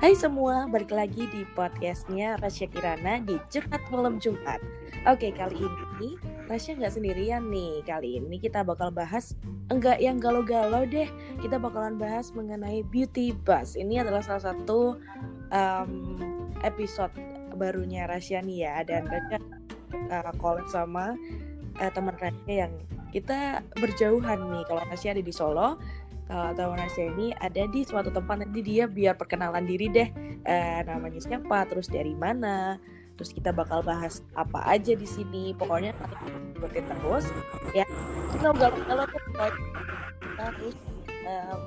Hai 0.00 0.16
semua, 0.16 0.64
balik 0.64 0.96
lagi 0.96 1.28
di 1.28 1.44
podcastnya 1.52 2.40
Rasya 2.40 2.72
Kirana 2.72 3.20
di 3.20 3.36
Curhat 3.52 3.84
Malam 3.92 4.16
Jumat. 4.16 4.56
Oke, 5.04 5.28
kali 5.28 5.60
ini 5.60 6.16
Rasya 6.48 6.80
nggak 6.80 6.96
sendirian 6.96 7.44
nih. 7.52 7.84
Kali 7.84 8.16
ini 8.16 8.40
kita 8.40 8.64
bakal 8.64 8.88
bahas 8.88 9.36
enggak 9.68 10.00
yang 10.00 10.16
galau-galau 10.16 10.88
deh. 10.88 11.04
Kita 11.44 11.60
bakalan 11.60 12.00
bahas 12.00 12.32
mengenai 12.32 12.80
beauty 12.88 13.36
buzz. 13.44 13.76
Ini 13.76 14.00
adalah 14.00 14.24
salah 14.24 14.56
satu 14.56 14.96
um, 15.52 16.16
episode 16.64 17.12
barunya 17.60 18.08
Rasya 18.08 18.40
nih 18.40 18.58
ya. 18.64 18.80
Dan 18.88 19.04
Rasya 19.04 19.36
uh, 20.16 20.32
collab 20.40 20.64
sama 20.72 21.12
uh, 21.76 21.90
teman 21.92 22.16
Rasya 22.16 22.48
yang 22.48 22.72
kita 23.12 23.60
berjauhan 23.76 24.48
nih. 24.48 24.64
Kalau 24.64 24.80
Rasya 24.88 25.12
ada 25.12 25.20
di 25.20 25.34
Solo, 25.34 25.76
kalau 26.30 26.78
Rasya 26.78 27.10
ini 27.10 27.34
ada 27.42 27.66
di 27.66 27.82
suatu 27.82 28.14
tempat 28.14 28.46
nanti 28.46 28.62
dia 28.62 28.86
biar 28.86 29.18
perkenalan 29.18 29.66
diri 29.66 29.90
deh. 29.90 30.08
Eh, 30.46 30.80
namanya 30.86 31.18
siapa 31.18 31.66
terus 31.66 31.90
dari 31.90 32.14
mana 32.14 32.78
terus 33.18 33.36
kita 33.36 33.52
bakal 33.52 33.84
bahas 33.84 34.22
apa 34.38 34.62
aja 34.64 34.94
di 34.94 35.04
sini. 35.04 35.52
Pokoknya 35.58 35.90
ikutin 36.56 36.86
terus 36.86 37.26
ya. 37.74 37.84
Kita 38.30 38.54
nggak 38.54 38.70
kalau 38.86 39.06
kita 39.10 39.46
terus 40.38 40.76
um, 41.26 41.62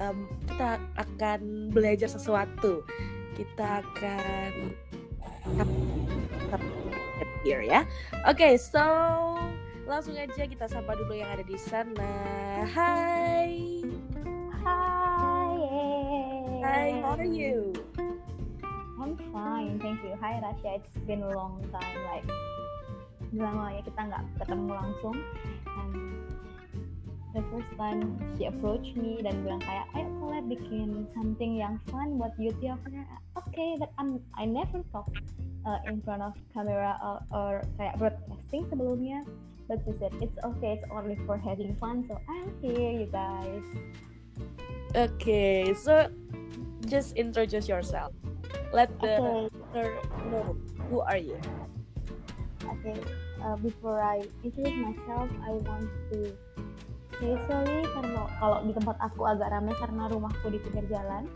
um, 0.00 0.18
kita 0.48 0.70
akan 0.96 1.40
belajar 1.70 2.08
sesuatu. 2.08 2.80
Kita 3.36 3.84
akan 3.84 4.52
here 7.44 7.62
ya. 7.62 7.86
Oke 8.26 8.40
okay, 8.40 8.52
so 8.58 8.82
langsung 9.88 10.20
aja 10.20 10.44
kita 10.44 10.68
sapa 10.68 10.92
dulu 11.00 11.16
yang 11.16 11.32
ada 11.32 11.40
di 11.40 11.56
sana. 11.56 12.12
Hai. 12.68 13.80
Hai. 14.60 15.56
Hai, 16.60 16.88
how 17.00 17.16
are 17.16 17.24
you? 17.24 17.72
I'm 19.00 19.16
fine, 19.32 19.80
thank 19.80 20.04
you. 20.04 20.12
Hai 20.20 20.44
Rasya, 20.44 20.84
it's 20.84 20.92
been 21.08 21.24
a 21.24 21.32
long 21.32 21.64
time, 21.72 21.98
like 22.04 22.28
lama 23.32 23.72
ya 23.72 23.80
kita 23.80 24.00
nggak 24.12 24.22
ketemu 24.44 24.76
langsung. 24.76 25.16
And 25.64 25.92
the 27.32 27.40
first 27.48 27.72
time 27.80 28.20
she 28.36 28.44
approached 28.44 28.92
me 28.92 29.24
dan 29.24 29.40
bilang 29.40 29.64
kayak, 29.64 29.88
ayo 29.96 30.12
collab 30.20 30.52
bikin 30.52 31.08
something 31.16 31.56
yang 31.56 31.80
fun 31.88 32.20
buat 32.20 32.36
beauty 32.36 32.68
of 32.68 32.76
her. 32.84 33.08
Okay, 33.40 33.80
but 33.80 33.88
I'm 33.96 34.20
I 34.36 34.44
never 34.44 34.84
talk 34.92 35.08
uh, 35.64 35.80
in 35.88 36.04
front 36.04 36.20
of 36.20 36.36
camera 36.52 37.00
or, 37.00 37.24
or 37.32 37.52
kayak 37.80 37.96
broadcasting 37.96 38.68
sebelumnya 38.68 39.24
but 39.68 39.78
she 39.84 39.92
said 40.00 40.12
it's 40.24 40.38
okay 40.44 40.80
it's 40.80 40.86
only 40.90 41.16
for 41.28 41.36
having 41.36 41.76
fun 41.76 42.04
so 42.08 42.16
i'm 42.28 42.48
here 42.64 42.92
you 42.92 43.08
guys. 43.12 43.62
Okay 44.96 45.74
so 45.76 46.08
just 46.88 47.14
introduce 47.16 47.68
yourself. 47.68 48.16
Let 48.72 48.88
the 49.00 49.48
okay. 49.76 49.92
know 50.32 50.56
who 50.88 51.04
are 51.04 51.20
you. 51.20 51.36
Okay 52.64 52.96
uh, 53.44 53.56
before 53.56 54.02
i 54.02 54.22
introduce 54.42 54.74
myself 54.74 55.28
i 55.46 55.50
want 55.66 55.88
to 56.10 56.18
say 57.18 57.34
sorry 57.50 57.82
karena 57.98 58.22
kalau 58.38 58.62
di 58.62 58.72
tempat 58.74 58.96
aku 59.02 59.26
agak 59.26 59.50
ramai 59.50 59.74
karena 59.74 60.06
rumahku 60.06 60.46
di 60.54 60.58
pinggir 60.62 60.86
jalan. 60.86 61.26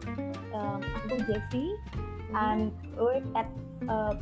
Um, 0.54 0.78
aku 0.78 1.18
Jessie 1.26 1.74
mm-hmm. 1.74 2.38
and 2.38 2.70
work 2.94 3.26
at 3.34 3.50
uh, 3.90 4.14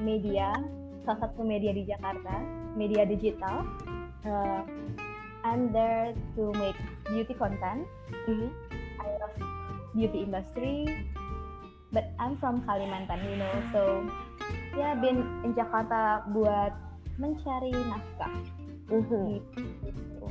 media 0.00 0.56
salah 1.04 1.28
satu 1.28 1.44
media 1.44 1.70
di 1.70 1.84
Jakarta 1.84 2.40
media 2.74 3.04
digital. 3.06 3.68
Uh, 4.24 4.64
I'm 5.44 5.68
there 5.70 6.16
to 6.40 6.42
make 6.56 6.76
beauty 7.04 7.36
content. 7.36 7.84
Mm-hmm. 8.24 8.48
I 8.96 9.06
love 9.20 9.36
beauty 9.92 10.24
industry, 10.24 10.88
but 11.92 12.08
I'm 12.16 12.40
from 12.40 12.64
Kalimantan, 12.64 13.20
you 13.28 13.36
know. 13.36 13.54
So, 13.70 13.80
ya 14.72 14.80
yeah, 14.80 14.92
been 14.96 15.20
in 15.44 15.52
Jakarta 15.52 16.24
buat 16.32 16.72
mencari 17.20 17.76
nafkah. 17.76 18.34
Mm-hmm. 18.88 19.24
Gitu. 19.84 20.24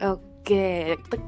Oke, 0.00 0.24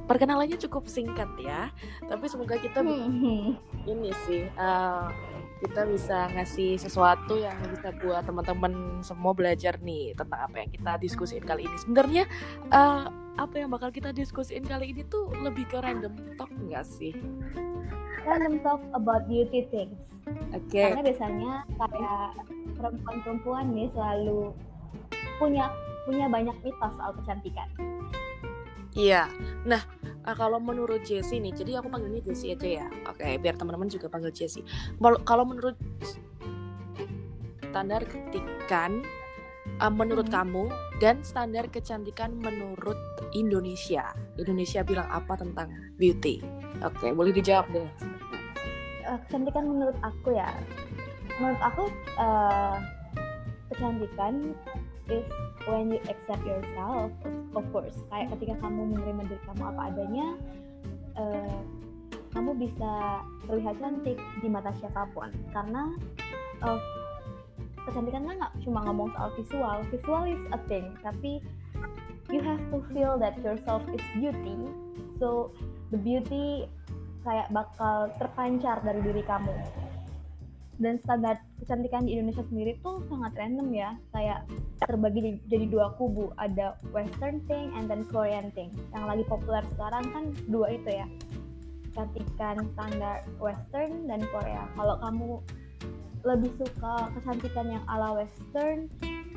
perkenalannya 0.07 0.59
cukup 0.63 0.87
singkat 0.87 1.29
ya. 1.43 1.75
Tapi 2.07 2.25
semoga 2.31 2.55
kita 2.57 2.81
mm-hmm. 2.81 3.59
ini 3.91 4.11
sih 4.27 4.47
uh, 4.55 5.11
kita 5.59 5.83
bisa 5.91 6.31
ngasih 6.39 6.79
sesuatu 6.79 7.35
yang 7.35 7.59
bisa 7.75 7.91
buat 7.99 8.23
teman-teman 8.23 9.03
semua 9.03 9.35
belajar 9.35 9.75
nih 9.83 10.15
tentang 10.15 10.47
apa 10.47 10.63
yang 10.63 10.71
kita 10.71 10.93
diskusiin 11.03 11.43
kali 11.43 11.67
ini. 11.67 11.77
Sebenarnya 11.83 12.25
uh, 12.71 13.11
apa 13.39 13.55
yang 13.59 13.71
bakal 13.71 13.91
kita 13.91 14.15
diskusiin 14.15 14.67
kali 14.67 14.95
ini 14.95 15.03
tuh 15.07 15.31
lebih 15.43 15.67
ke 15.67 15.79
random 15.83 16.15
talk 16.39 16.51
nggak 16.55 16.87
sih? 16.87 17.15
Random 18.23 18.63
talk 18.63 18.83
about 18.95 19.27
beauty 19.27 19.67
things. 19.71 19.99
Oke. 20.55 20.71
Okay. 20.71 20.95
Karena 20.95 21.03
biasanya 21.03 21.53
kayak 21.75 22.29
perempuan-perempuan 22.79 23.67
nih 23.75 23.89
selalu 23.95 24.55
punya 25.39 25.71
punya 26.07 26.27
banyak 26.31 26.57
mitos 26.63 26.93
soal 26.99 27.13
kecantikan. 27.23 27.69
Iya. 28.99 29.31
Nah, 29.63 29.79
uh, 30.27 30.35
kalau 30.35 30.59
menurut 30.59 31.07
Jessie 31.07 31.39
nih, 31.39 31.55
jadi 31.55 31.79
aku 31.79 31.87
panggilnya 31.87 32.19
Jessie 32.27 32.59
aja 32.59 32.83
ya. 32.83 32.87
Oke, 33.07 33.23
okay, 33.23 33.33
biar 33.39 33.55
teman-teman 33.55 33.87
juga 33.87 34.11
panggil 34.11 34.35
Jessie. 34.35 34.67
Kalau 35.23 35.47
menurut 35.47 35.79
standar 37.71 38.03
kecantikan 38.03 39.07
uh, 39.79 39.93
menurut 39.93 40.27
hmm. 40.27 40.35
kamu 40.35 40.65
dan 40.99 41.23
standar 41.23 41.71
kecantikan 41.71 42.35
menurut 42.43 42.99
Indonesia. 43.39 44.11
Indonesia 44.35 44.83
bilang 44.83 45.07
apa 45.07 45.39
tentang 45.39 45.71
beauty? 45.95 46.43
Oke, 46.83 47.07
okay, 47.07 47.11
boleh 47.15 47.31
dijawab 47.31 47.71
deh. 47.71 47.87
Uh, 49.07 49.19
kecantikan 49.31 49.63
menurut 49.63 49.99
aku 50.03 50.35
ya. 50.35 50.51
Menurut 51.39 51.61
aku 51.63 51.87
uh, 52.19 52.83
kecantikan 53.71 54.59
is 55.07 55.25
when 55.69 55.93
you 55.93 56.01
accept 56.09 56.43
yourself 56.43 57.13
of 57.55 57.65
course. 57.71 57.97
Kayak 58.09 58.37
ketika 58.37 58.55
kamu 58.65 58.97
menerima 58.97 59.23
diri 59.29 59.43
kamu 59.45 59.63
apa 59.77 59.83
adanya 59.93 60.27
uh, 61.17 61.61
kamu 62.33 62.51
bisa 62.61 63.25
terlihat 63.49 63.75
cantik 63.81 64.19
di 64.41 64.49
mata 64.49 64.73
siapa 64.81 65.09
pun. 65.13 65.33
Karena 65.53 65.93
uh, 66.65 66.81
kecantikan 67.89 68.29
kan 68.29 68.35
nggak 68.37 68.55
cuma 68.65 68.85
ngomong 68.89 69.09
soal 69.17 69.31
visual. 69.37 69.77
Visual 69.93 70.25
is 70.29 70.43
a 70.53 70.59
thing 70.69 70.93
tapi 71.01 71.41
you 72.29 72.45
have 72.45 72.61
to 72.69 72.85
feel 72.93 73.17
that 73.17 73.37
yourself 73.41 73.81
is 73.93 74.03
beauty. 74.17 74.57
So 75.17 75.53
the 75.91 75.99
beauty 76.01 76.69
kayak 77.25 77.49
bakal 77.53 78.13
terpancar 78.21 78.81
dari 78.85 79.01
diri 79.05 79.25
kamu. 79.25 79.57
Dan 80.79 81.03
standar 81.03 81.43
kecantikan 81.69 82.09
di 82.09 82.17
Indonesia 82.17 82.41
sendiri 82.49 82.81
tuh 82.81 83.05
sangat 83.13 83.37
random 83.37 83.69
ya. 83.77 83.93
Kayak 84.17 84.49
terbagi 84.89 85.21
di, 85.21 85.31
jadi 85.53 85.69
dua 85.69 85.93
kubu. 86.01 86.33
Ada 86.41 86.81
western 86.97 87.45
thing 87.45 87.77
and 87.77 87.93
then 87.93 88.09
Korean 88.09 88.49
thing. 88.57 88.73
Yang 88.97 89.05
lagi 89.05 89.25
populer 89.29 89.61
sekarang 89.77 90.05
kan 90.09 90.25
dua 90.49 90.73
itu 90.73 90.89
ya. 90.89 91.05
Kecantikan 91.93 92.57
standar 92.73 93.29
western 93.37 94.09
dan 94.09 94.25
Korea. 94.33 94.65
Kalau 94.81 94.97
kamu 94.97 95.31
lebih 96.25 96.57
suka 96.57 97.13
kecantikan 97.21 97.69
yang 97.69 97.85
ala 97.85 98.17
western 98.17 98.89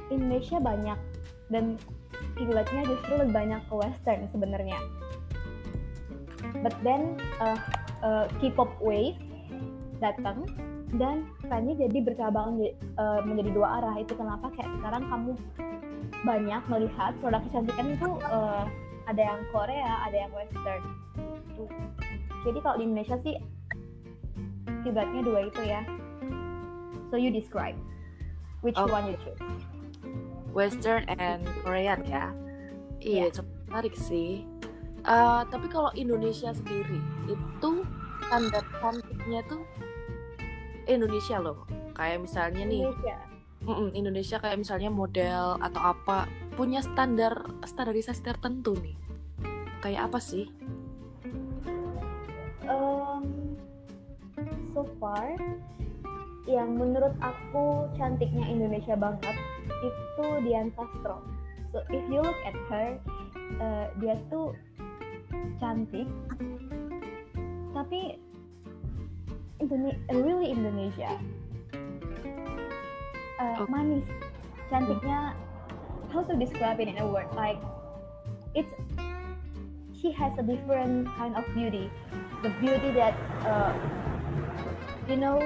Indonesia 0.07 0.63
banyak. 0.63 0.99
Dan 1.51 1.75
kiblatnya 2.39 2.87
justru 2.87 3.11
lebih 3.19 3.35
banyak 3.35 3.59
ke 3.67 3.75
western 3.75 4.31
sebenarnya. 4.31 4.79
But 6.63 6.79
then 6.79 7.19
uh, 7.43 7.59
uh, 7.99 8.31
K-pop 8.39 8.71
wave 8.79 9.19
datang 9.99 10.47
dan 10.99 11.23
trennya 11.39 11.87
jadi 11.87 11.97
bercabang 12.03 12.59
uh, 12.99 13.19
menjadi 13.23 13.51
dua 13.55 13.79
arah 13.79 13.95
itu 13.99 14.11
kenapa 14.15 14.51
kayak 14.55 14.71
sekarang 14.79 15.03
kamu 15.07 15.31
banyak 16.21 16.61
melihat 16.67 17.11
produk 17.23 17.41
kecantikan 17.47 17.95
itu 17.95 18.09
uh, 18.27 18.67
ada 19.07 19.21
yang 19.21 19.39
Korea 19.55 20.03
ada 20.05 20.17
yang 20.27 20.31
Western 20.35 20.83
jadi 22.41 22.57
kalau 22.65 22.75
di 22.81 22.83
Indonesia 22.89 23.17
sih 23.21 23.35
kiblatnya 24.81 25.21
dua 25.21 25.39
itu 25.45 25.61
ya. 25.61 25.81
So 27.13 27.19
you 27.19 27.29
describe 27.29 27.77
which 28.65 28.77
okay. 28.77 28.89
one 28.89 29.05
you 29.13 29.17
choose. 29.21 29.41
Western 30.51 31.05
and 31.21 31.45
Korean 31.61 32.01
ya? 32.07 32.33
Iya 33.01 33.29
yeah. 33.29 33.45
menarik 33.69 33.93
sih. 33.93 34.45
Uh, 35.01 35.41
tapi 35.49 35.65
kalau 35.69 35.89
Indonesia 35.97 36.53
sendiri 36.53 37.01
itu 37.25 37.71
standar 38.29 38.61
cantiknya 38.81 39.41
tuh 39.49 39.65
Indonesia 40.87 41.37
loh 41.37 41.65
kayak 41.93 42.23
misalnya 42.23 42.63
nih 42.65 42.81
Indonesia. 42.87 43.17
Indonesia 43.93 44.37
kayak 44.41 44.57
misalnya 44.57 44.89
model 44.89 45.61
atau 45.61 45.81
apa 45.93 46.25
punya 46.57 46.81
standar 46.81 47.45
standarisasi 47.61 48.25
tertentu 48.25 48.73
nih 48.81 48.97
kayak 49.81 50.09
apa 50.09 50.17
sih? 50.21 50.49
Um, 52.65 53.57
so 54.73 54.85
far 54.97 55.37
yang 56.49 56.73
menurut 56.77 57.13
aku 57.21 57.89
cantiknya 57.97 58.45
Indonesia 58.49 58.97
banget 58.97 59.37
itu 59.85 60.25
Dian 60.45 60.73
Sastro. 60.73 61.21
So 61.69 61.85
if 61.93 62.03
you 62.09 62.19
look 62.19 62.39
at 62.43 62.57
her, 62.67 62.97
uh, 63.61 63.85
dia 64.01 64.17
tuh 64.27 64.57
cantik, 65.61 66.09
tapi 67.71 68.19
Indone 69.61 69.93
really 70.09 70.49
Indonesia. 70.49 71.21
Uh, 73.37 73.61
Oke. 73.61 73.69
manis. 73.69 74.05
Cantiknya 74.73 75.37
how 76.09 76.23
to 76.25 76.33
describe 76.35 76.81
it 76.81 76.89
in 76.89 76.97
a 76.97 77.05
word? 77.05 77.29
Like 77.37 77.61
it's 78.57 78.73
she 79.93 80.09
has 80.11 80.33
a 80.41 80.43
different 80.43 81.07
kind 81.13 81.37
of 81.37 81.45
beauty. 81.53 81.93
The 82.41 82.49
beauty 82.57 82.89
that 82.97 83.13
uh, 83.45 83.77
you 85.05 85.21
know 85.21 85.37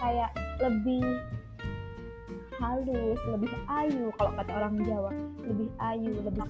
kayak 0.00 0.32
lebih 0.64 1.04
halus 2.56 3.20
lebih 3.28 3.52
ayu 3.68 4.08
kalau 4.16 4.32
kata 4.32 4.50
orang 4.56 4.80
Jawa 4.80 5.12
lebih 5.44 5.68
ayu 5.76 6.12
lebih 6.24 6.48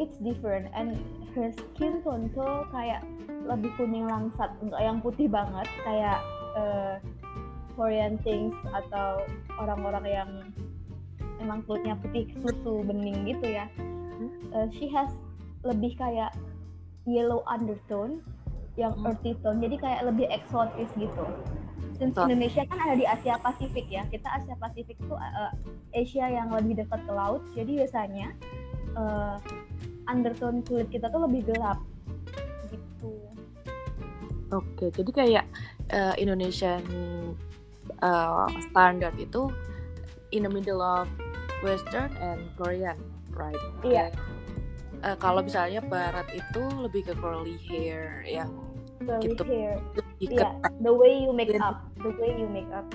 it's 0.00 0.16
different. 0.24 0.72
And 0.72 0.96
her 1.36 1.52
skin 1.52 2.00
tone 2.00 2.32
tuh 2.32 2.64
kayak 2.72 3.04
lebih 3.46 3.70
kuning 3.78 4.06
langsat 4.10 4.50
enggak 4.60 4.82
yang 4.82 4.98
putih 5.00 5.30
banget 5.30 5.68
kayak 5.86 6.18
uh, 6.58 6.98
Korean 7.78 8.18
things 8.26 8.56
atau 8.72 9.22
orang-orang 9.60 10.06
yang 10.08 10.30
emang 11.38 11.62
kulitnya 11.64 11.94
putih 12.00 12.26
susu 12.42 12.82
bening 12.84 13.24
gitu 13.24 13.46
ya 13.56 13.66
Uh, 14.56 14.64
she 14.72 14.88
has 14.88 15.12
lebih 15.60 15.92
kayak 16.00 16.32
yellow 17.04 17.44
undertone 17.44 18.24
yang 18.80 18.96
Hmm. 18.96 19.12
earthy 19.12 19.36
tone 19.44 19.60
jadi 19.60 19.76
kayak 19.76 20.00
lebih 20.08 20.24
eksotis 20.32 20.88
gitu 20.96 21.24
since 22.00 22.16
Betul. 22.16 22.32
Indonesia 22.32 22.64
kan 22.64 22.80
ada 22.80 22.96
di 22.96 23.04
Asia 23.04 23.36
Pasifik 23.40 23.84
ya 23.92 24.08
kita 24.08 24.24
Asia 24.24 24.56
Pasifik 24.56 24.96
tuh 25.04 25.20
uh, 25.20 25.52
Asia 25.92 26.32
yang 26.32 26.48
lebih 26.52 26.80
dekat 26.80 27.04
ke 27.04 27.12
laut 27.12 27.44
jadi 27.52 27.84
biasanya 27.84 28.32
uh, 28.96 29.36
undertone 30.08 30.64
kulit 30.64 30.88
kita 30.88 31.12
tuh 31.12 31.24
lebih 31.28 31.44
gelap 31.52 31.80
gitu 32.72 33.12
Oke, 34.54 34.94
jadi 34.94 35.10
kayak 35.10 35.44
eh, 35.90 36.14
Indonesian 36.22 36.82
eh, 37.98 38.46
standard 38.70 39.14
itu 39.18 39.50
in 40.30 40.46
the 40.46 40.50
middle 40.50 40.78
of 40.78 41.10
Western 41.62 42.14
and 42.18 42.46
Korean, 42.54 42.98
right? 43.34 43.58
Iya. 43.82 44.10
Kayak, 44.10 44.10
eh, 45.02 45.16
kalau 45.18 45.42
misalnya 45.42 45.82
Barat 45.82 46.30
itu 46.30 46.62
lebih 46.78 47.10
ke 47.10 47.14
curly 47.18 47.58
hair 47.66 48.22
yang 48.22 48.50
curly 49.02 49.34
Gitu. 49.34 49.42
hair 49.44 49.82
lebih 49.94 50.26
Iya, 50.30 50.48
ke 50.62 50.70
the 50.80 50.92
way 50.94 51.12
you 51.20 51.30
make 51.30 51.50
Iya. 51.50 51.60
up 51.60 51.76
the 52.00 52.10
way 52.16 52.30
you 52.32 52.48
make 52.48 52.70
up 52.70 52.86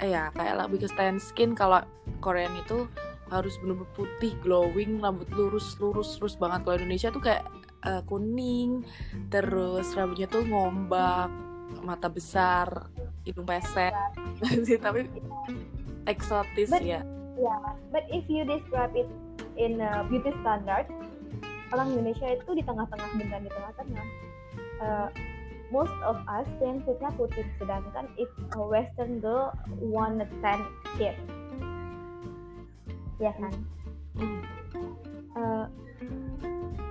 eh, 0.00 0.16
ya 0.16 0.32
kayak 0.32 0.56
lebih 0.56 0.88
ke 0.88 0.88
tan 0.96 1.20
skin. 1.20 1.52
Kalau 1.52 1.84
Korean 2.24 2.56
itu 2.56 2.88
harus 3.28 3.54
bener-bener 3.60 3.86
putih, 3.94 4.32
glowing, 4.40 4.98
rambut 4.98 5.28
lurus, 5.30 5.76
lurus, 5.76 6.16
lurus 6.18 6.34
banget. 6.34 6.64
Kalau 6.64 6.76
Indonesia 6.80 7.12
tuh 7.12 7.20
kayak 7.20 7.44
eh, 7.84 8.02
kuning, 8.04 8.84
terus 9.28 9.92
rambutnya 9.96 10.26
tuh 10.28 10.44
ngombak, 10.44 11.30
mata 11.82 12.08
besar, 12.10 12.90
hidung 13.24 13.46
pesek, 13.46 13.94
sih 14.66 14.78
tapi 14.80 15.08
eksotis 16.08 16.70
But- 16.70 16.84
ya. 16.84 17.02
but 17.88 18.04
if 18.12 18.28
you 18.28 18.44
describe 18.44 18.92
it 18.92 19.08
in 19.56 19.80
a 19.80 20.04
beauty 20.12 20.28
standard 20.44 20.84
orang 21.72 21.94
Indonesia 21.94 22.36
itu 22.36 22.50
di 22.52 22.62
tengah-tengah 22.66 23.08
bukan 23.16 23.40
di 23.46 23.50
tengah-tengah. 23.50 24.06
Uh, 24.80 25.08
most 25.70 25.94
of 26.02 26.18
us 26.26 26.48
yang 26.58 26.82
kulitnya 26.82 27.10
putih. 27.14 27.46
Sedangkan 27.62 28.10
if 28.18 28.28
a 28.58 28.60
western 28.60 29.22
girl 29.22 29.54
want 29.78 30.18
a 30.20 30.26
tan 30.42 30.60
skin 30.92 31.14
ya 33.20 33.32
kan? 33.36 33.54
Hmm. 34.16 34.40
Uh, 35.36 35.66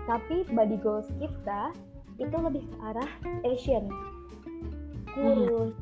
tapi 0.09 0.41
body 0.49 0.77
goals 0.81 1.05
kita 1.21 1.69
itu 2.17 2.33
lebih 2.33 2.65
ke 2.65 2.75
arah 2.81 3.09
Asian 3.45 3.85
kurus 5.13 5.77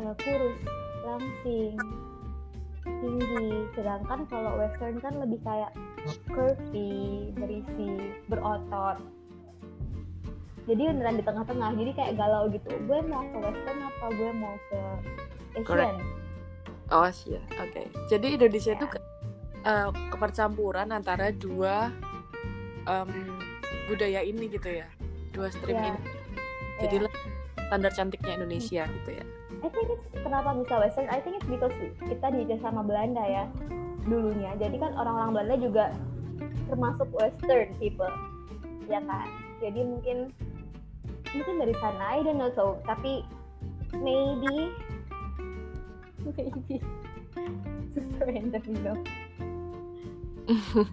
uh, 0.00 0.14
kurus 0.16 0.56
langsing 1.04 1.76
tinggi. 2.84 3.68
Sedangkan 3.76 4.24
kalau 4.32 4.56
western 4.56 4.96
kan 5.04 5.20
lebih 5.20 5.36
kayak 5.44 5.72
curvy 6.32 7.28
berisi 7.36 8.16
berotot. 8.26 8.96
Jadi 10.68 10.82
beneran 10.88 11.20
di 11.20 11.24
tengah-tengah. 11.24 11.70
Jadi 11.76 11.90
kayak 11.96 12.12
galau 12.16 12.48
gitu. 12.48 12.68
Gue 12.88 13.00
mau 13.04 13.24
ke 13.28 13.38
western 13.40 13.78
apa 13.84 14.06
gue 14.16 14.30
mau 14.32 14.54
ke 14.72 14.80
Asian 15.60 15.66
Correct. 15.68 15.98
Oh 16.90 17.10
sih, 17.12 17.38
oke. 17.38 17.82
Jadi 18.10 18.26
Indonesia 18.34 18.72
itu 18.74 18.86
Ya. 18.86 18.92
ke- 18.92 19.04
eh, 19.62 19.88
kepercampuran 20.10 20.88
antara 20.90 21.30
dua 21.30 21.92
em, 22.84 23.10
budaya 23.86 24.20
ini 24.22 24.46
gitu 24.48 24.70
ya, 24.70 24.86
dua 25.32 25.50
stream 25.50 25.76
Ya. 25.76 25.92
ini. 25.92 26.00
Ya. 26.80 26.88
Jadi 26.88 26.96
standar 27.68 27.92
cantiknya 27.92 28.32
Indonesia 28.34 28.82
gitu 28.86 29.10
ya. 29.12 29.24
I 29.60 29.68
think 29.68 29.92
it's 29.92 30.06
kenapa 30.24 30.56
bisa 30.56 30.74
western 30.80 31.06
I 31.12 31.20
think 31.20 31.36
it's 31.36 31.48
because 31.50 31.74
kita 32.00 32.26
dijajah 32.32 32.60
sama 32.64 32.80
Belanda 32.80 33.20
ya 33.20 33.44
dulunya 34.08 34.56
jadi 34.56 34.72
kan 34.80 34.96
orang-orang 34.96 35.30
Belanda 35.36 35.56
juga 35.60 35.84
termasuk 36.66 37.08
western 37.12 37.68
people 37.76 38.08
ya 38.88 39.04
kan 39.04 39.28
jadi 39.60 39.84
mungkin 39.84 40.32
mungkin 41.36 41.54
dari 41.60 41.74
sana 41.76 42.16
I 42.16 42.24
don't 42.24 42.40
know 42.40 42.48
so 42.56 42.80
tapi 42.88 43.20
maybe 43.92 44.72
maybe 46.24 46.80
super 47.92 48.24
random 48.24 48.62
you 48.64 48.80
know 48.80 48.96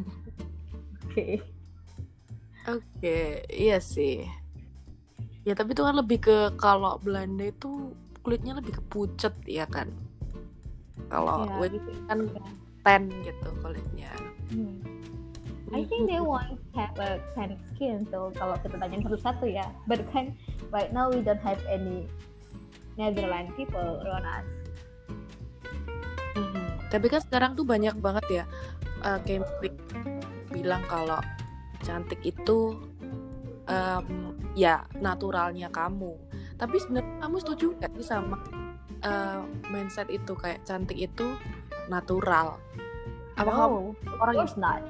oke 1.07 1.25
Oke, 2.67 3.47
iya 3.47 3.79
sih. 3.79 4.27
Ya 5.47 5.55
tapi 5.55 5.71
itu 5.71 5.83
kan 5.83 5.95
lebih 5.95 6.19
ke 6.19 6.37
kalau 6.59 6.99
Belanda 6.99 7.47
itu 7.47 7.95
kulitnya 8.19 8.59
lebih 8.59 8.75
ke 8.75 8.83
pucet 8.91 9.31
ya 9.47 9.63
kan. 9.63 9.87
Kalau 11.07 11.47
gitu. 11.63 11.91
kan 12.11 12.27
tan 12.83 13.07
gitu 13.23 13.49
kulitnya. 13.63 14.11
Hmm. 14.51 14.83
I 15.75 15.83
think 15.83 16.07
they 16.07 16.23
want 16.23 16.55
to 16.55 16.79
have 16.79 16.95
a 16.95 17.19
tan 17.35 17.59
skin 17.75 18.07
so 18.07 18.31
kalau 18.39 18.55
kita 18.63 18.79
tanyain 18.79 19.03
satu-satu 19.03 19.51
ya 19.51 19.67
but 19.83 19.99
kan 20.15 20.31
right 20.71 20.95
now 20.95 21.11
we 21.11 21.19
don't 21.19 21.43
have 21.43 21.59
any 21.67 22.07
Netherlands 22.95 23.51
people 23.59 23.99
around 24.07 24.23
us 24.23 24.47
Mhm. 26.37 26.93
Tapi 26.93 27.05
kan 27.09 27.21
sekarang 27.25 27.57
tuh 27.57 27.65
banyak 27.65 27.97
banget 27.97 28.25
ya 28.29 28.43
uh, 29.01 29.17
campaign 29.25 29.73
bilang 30.53 30.85
kalau 30.85 31.17
cantik 31.83 32.21
itu 32.25 32.77
em, 33.69 34.33
ya 34.57 34.85
naturalnya 34.97 35.69
kamu. 35.69 36.17
Tapi 36.57 36.75
sebenarnya 36.81 37.21
kamu 37.21 37.37
setuju 37.37 37.67
gak 37.77 37.93
sih 38.01 38.05
sama 38.05 38.41
uh, 39.05 39.45
mindset 39.69 40.09
itu 40.09 40.33
kayak 40.33 40.65
cantik 40.65 40.97
itu 40.97 41.37
natural? 41.91 42.57
Apa 43.37 43.51
kamu 43.53 43.93
no 43.93 43.93
of 43.93 44.17
orang 44.17 44.35
yang 44.41 44.51
not 44.57 44.81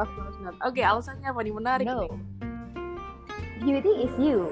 of 0.00 0.08
course 0.16 0.38
not? 0.40 0.56
Oke, 0.64 0.80
alasannya 0.80 1.28
apa 1.28 1.40
nih 1.44 1.54
menarik 1.54 1.86
no 1.86 2.08
nih. 2.08 2.12
beauty 3.60 3.92
is 4.08 4.12
you 4.16 4.48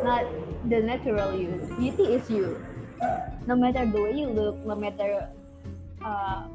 not 0.00 0.24
the 0.72 0.80
natural 0.80 1.36
you 1.36 1.52
beauty 1.76 2.16
is 2.16 2.24
you 2.32 2.56
no 3.44 3.54
matter 3.54 3.84
the 3.84 4.00
way 4.00 4.16
you 4.16 4.28
look 4.32 4.56
no 4.64 4.72
matter 4.72 5.28
uh, 6.00 6.48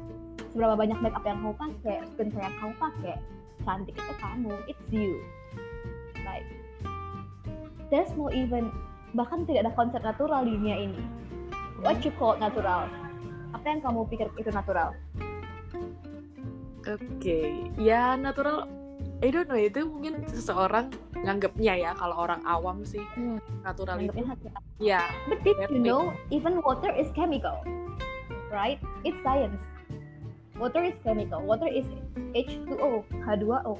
seberapa 0.52 0.74
banyak 0.76 0.98
makeup 1.00 1.24
yang 1.24 1.38
kamu 1.40 1.54
pakai 1.56 1.96
skincare 2.12 2.44
yang 2.44 2.56
kamu 2.60 2.74
pakai 2.76 3.16
cantik 3.62 3.94
itu 3.94 4.12
kamu 4.18 4.52
it's 4.66 4.86
you. 4.90 5.18
Like 6.22 6.46
there's 7.88 8.10
no 8.14 8.28
even 8.30 8.70
bahkan 9.12 9.44
tidak 9.44 9.68
ada 9.68 9.72
konsep 9.74 10.00
natural 10.00 10.42
di 10.42 10.54
dunia 10.56 10.76
ini. 10.88 11.02
What 11.82 12.00
you 12.02 12.14
call 12.14 12.38
natural? 12.38 12.86
Apa 13.52 13.66
yang 13.68 13.80
kamu 13.82 14.06
pikir 14.08 14.26
itu 14.38 14.48
natural? 14.48 14.94
Oke, 16.82 17.40
ya 17.78 18.14
natural. 18.14 18.66
I 19.22 19.30
don't 19.30 19.46
know 19.46 19.54
itu 19.54 19.86
mungkin 19.86 20.26
seseorang 20.26 20.90
nganggapnya 21.14 21.78
ya 21.78 21.90
kalau 21.94 22.26
orang 22.26 22.42
awam 22.42 22.82
sih 22.82 22.98
Hmm, 23.14 23.38
natural 23.62 24.02
itu. 24.02 24.18
ya 24.82 24.98
But 25.30 25.46
did 25.46 25.54
you 25.70 25.78
know 25.78 26.10
even 26.34 26.58
water 26.66 26.90
is 26.90 27.06
chemical, 27.14 27.62
right? 28.50 28.82
It's 29.06 29.14
science. 29.22 29.54
Water 30.62 30.86
is 30.86 30.94
chemical. 31.02 31.42
Water 31.42 31.66
is 31.66 31.82
H2O, 32.38 33.02
H2O. 33.26 33.74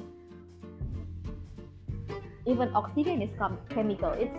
Even 2.43 2.67
oxygen 2.75 3.23
is 3.23 3.31
chem- 3.39 3.63
chemical. 3.71 4.11
It's 4.19 4.35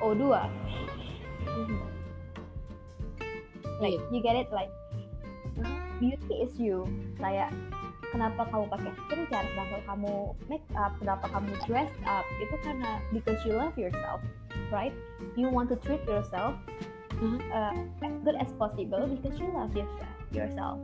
O2. 0.00 0.32
Like 3.84 4.00
you 4.08 4.22
get 4.24 4.36
it? 4.40 4.48
Like 4.48 4.72
beauty 6.00 6.34
is 6.40 6.56
you. 6.56 6.88
Kayak 7.20 7.52
kenapa 8.08 8.48
kamu 8.48 8.72
pakai 8.72 8.92
skincare, 9.04 9.44
kenapa 9.52 9.76
kamu 9.92 10.32
make 10.48 10.64
up, 10.72 10.96
kenapa 11.04 11.28
kamu 11.28 11.52
dress 11.68 11.92
up, 12.08 12.24
itu 12.40 12.56
karena 12.64 12.96
because 13.12 13.36
you 13.44 13.52
love 13.52 13.76
yourself, 13.76 14.24
right? 14.72 14.96
You 15.36 15.52
want 15.52 15.68
to 15.68 15.76
treat 15.84 16.00
yourself 16.08 16.56
Mhm. 17.20 17.44
uh, 17.52 17.76
as 18.00 18.14
good 18.24 18.40
as 18.40 18.48
possible 18.56 19.04
because 19.04 19.36
you 19.36 19.52
love 19.52 19.76
yourself, 19.76 20.16
yourself. 20.32 20.80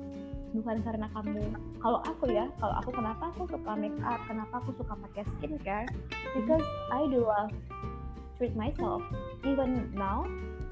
Bukan 0.49 0.81
karena 0.81 1.07
kamu, 1.12 1.52
kalau 1.78 2.00
aku 2.09 2.33
ya, 2.33 2.49
kalau 2.57 2.75
aku 2.81 2.90
kenapa 2.97 3.28
aku 3.37 3.45
suka 3.52 3.73
make 3.76 4.00
up, 4.00 4.17
kenapa 4.25 4.64
aku 4.64 4.73
suka 4.81 4.97
pakai 4.97 5.23
skincare, 5.37 5.88
because 6.33 6.64
I 6.88 7.05
do 7.12 7.28
love 7.28 7.52
treat 8.38 8.55
myself. 8.57 9.02
Even 9.45 9.93
now 9.93 10.25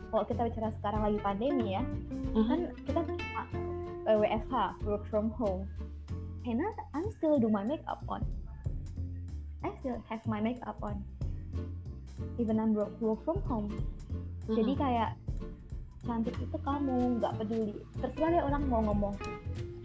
kalau 0.08 0.22
kita 0.24 0.48
bicara 0.48 0.70
sekarang 0.80 1.02
lagi 1.02 1.18
pandemi 1.20 1.74
ya 1.74 1.82
Mhm. 2.32 2.46
kan 2.46 2.60
kita 2.86 3.00
uh, 3.34 3.46
WFH 4.06 4.54
work 4.86 5.02
from 5.10 5.34
home. 5.34 5.66
And 6.46 6.62
I, 6.62 6.70
I'm 6.94 7.10
still 7.18 7.42
do 7.42 7.50
my 7.50 7.66
makeup 7.66 8.06
on. 8.06 8.22
I 9.66 9.74
still 9.82 9.98
have 10.06 10.22
my 10.30 10.38
makeup 10.38 10.78
on. 10.78 11.02
Even 12.38 12.62
I'm 12.62 12.70
work, 12.70 12.94
work 13.02 13.18
from 13.26 13.42
home. 13.50 13.68
Jadi 14.46 14.72
Mhm. 14.72 14.78
kayak 14.78 15.10
cantik 16.06 16.38
itu 16.38 16.56
kamu 16.62 17.18
nggak 17.18 17.34
peduli. 17.42 17.74
Terserah 17.98 18.30
deh 18.30 18.42
orang 18.46 18.62
mau 18.70 18.78
ngomong 18.86 19.18